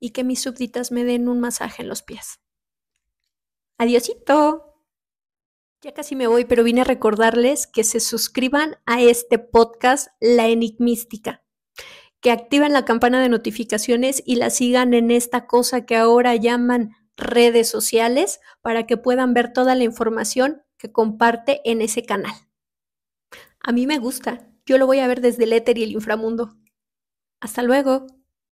y 0.01 0.11
que 0.11 0.23
mis 0.23 0.41
súbditas 0.41 0.93
me 0.93 1.05
den 1.05 1.29
un 1.29 1.41
masaje 1.41 1.83
en 1.83 1.89
los 1.89 2.03
pies. 2.03 2.41
Adiosito. 3.79 4.65
Ya 5.81 5.95
casi 5.95 6.17
me 6.17 6.27
voy, 6.27 6.45
pero 6.45 6.65
vine 6.65 6.81
a 6.81 6.85
recordarles 6.85 7.69
que 7.69 7.85
se 7.85 8.01
suscriban 8.01 8.77
a 8.85 9.01
este 9.01 9.39
podcast 9.39 10.09
La 10.21 10.49
Enigmística, 10.49 11.45
que 12.21 12.31
activen 12.31 12.73
la 12.73 12.85
campana 12.85 13.21
de 13.21 13.29
notificaciones 13.29 14.23
y 14.27 14.37
la 14.37 14.51
sigan 14.51 14.95
en 14.95 15.11
esta 15.11 15.47
cosa 15.47 15.87
que 15.87 15.97
ahora 15.97 16.35
llaman 16.37 16.93
redes 17.17 17.69
sociales 17.69 18.41
para 18.63 18.87
que 18.87 18.97
puedan 18.97 19.35
ver 19.35 19.53
toda 19.53 19.75
la 19.75 19.85
información 19.85 20.63
que 20.79 20.93
comparte 20.93 21.61
en 21.65 21.83
ese 21.83 22.05
canal. 22.05 22.35
A 23.61 23.73
mí 23.73 23.87
me 23.87 23.99
gusta, 23.99 24.49
yo 24.67 24.79
lo 24.79 24.87
voy 24.87 25.01
a 25.01 25.09
ver 25.09 25.21
desde 25.21 25.45
el 25.45 25.53
éter 25.53 25.79
y 25.79 25.83
el 25.83 25.93
inframundo. 25.93 26.57
Hasta 27.41 27.63
luego. 27.63 28.07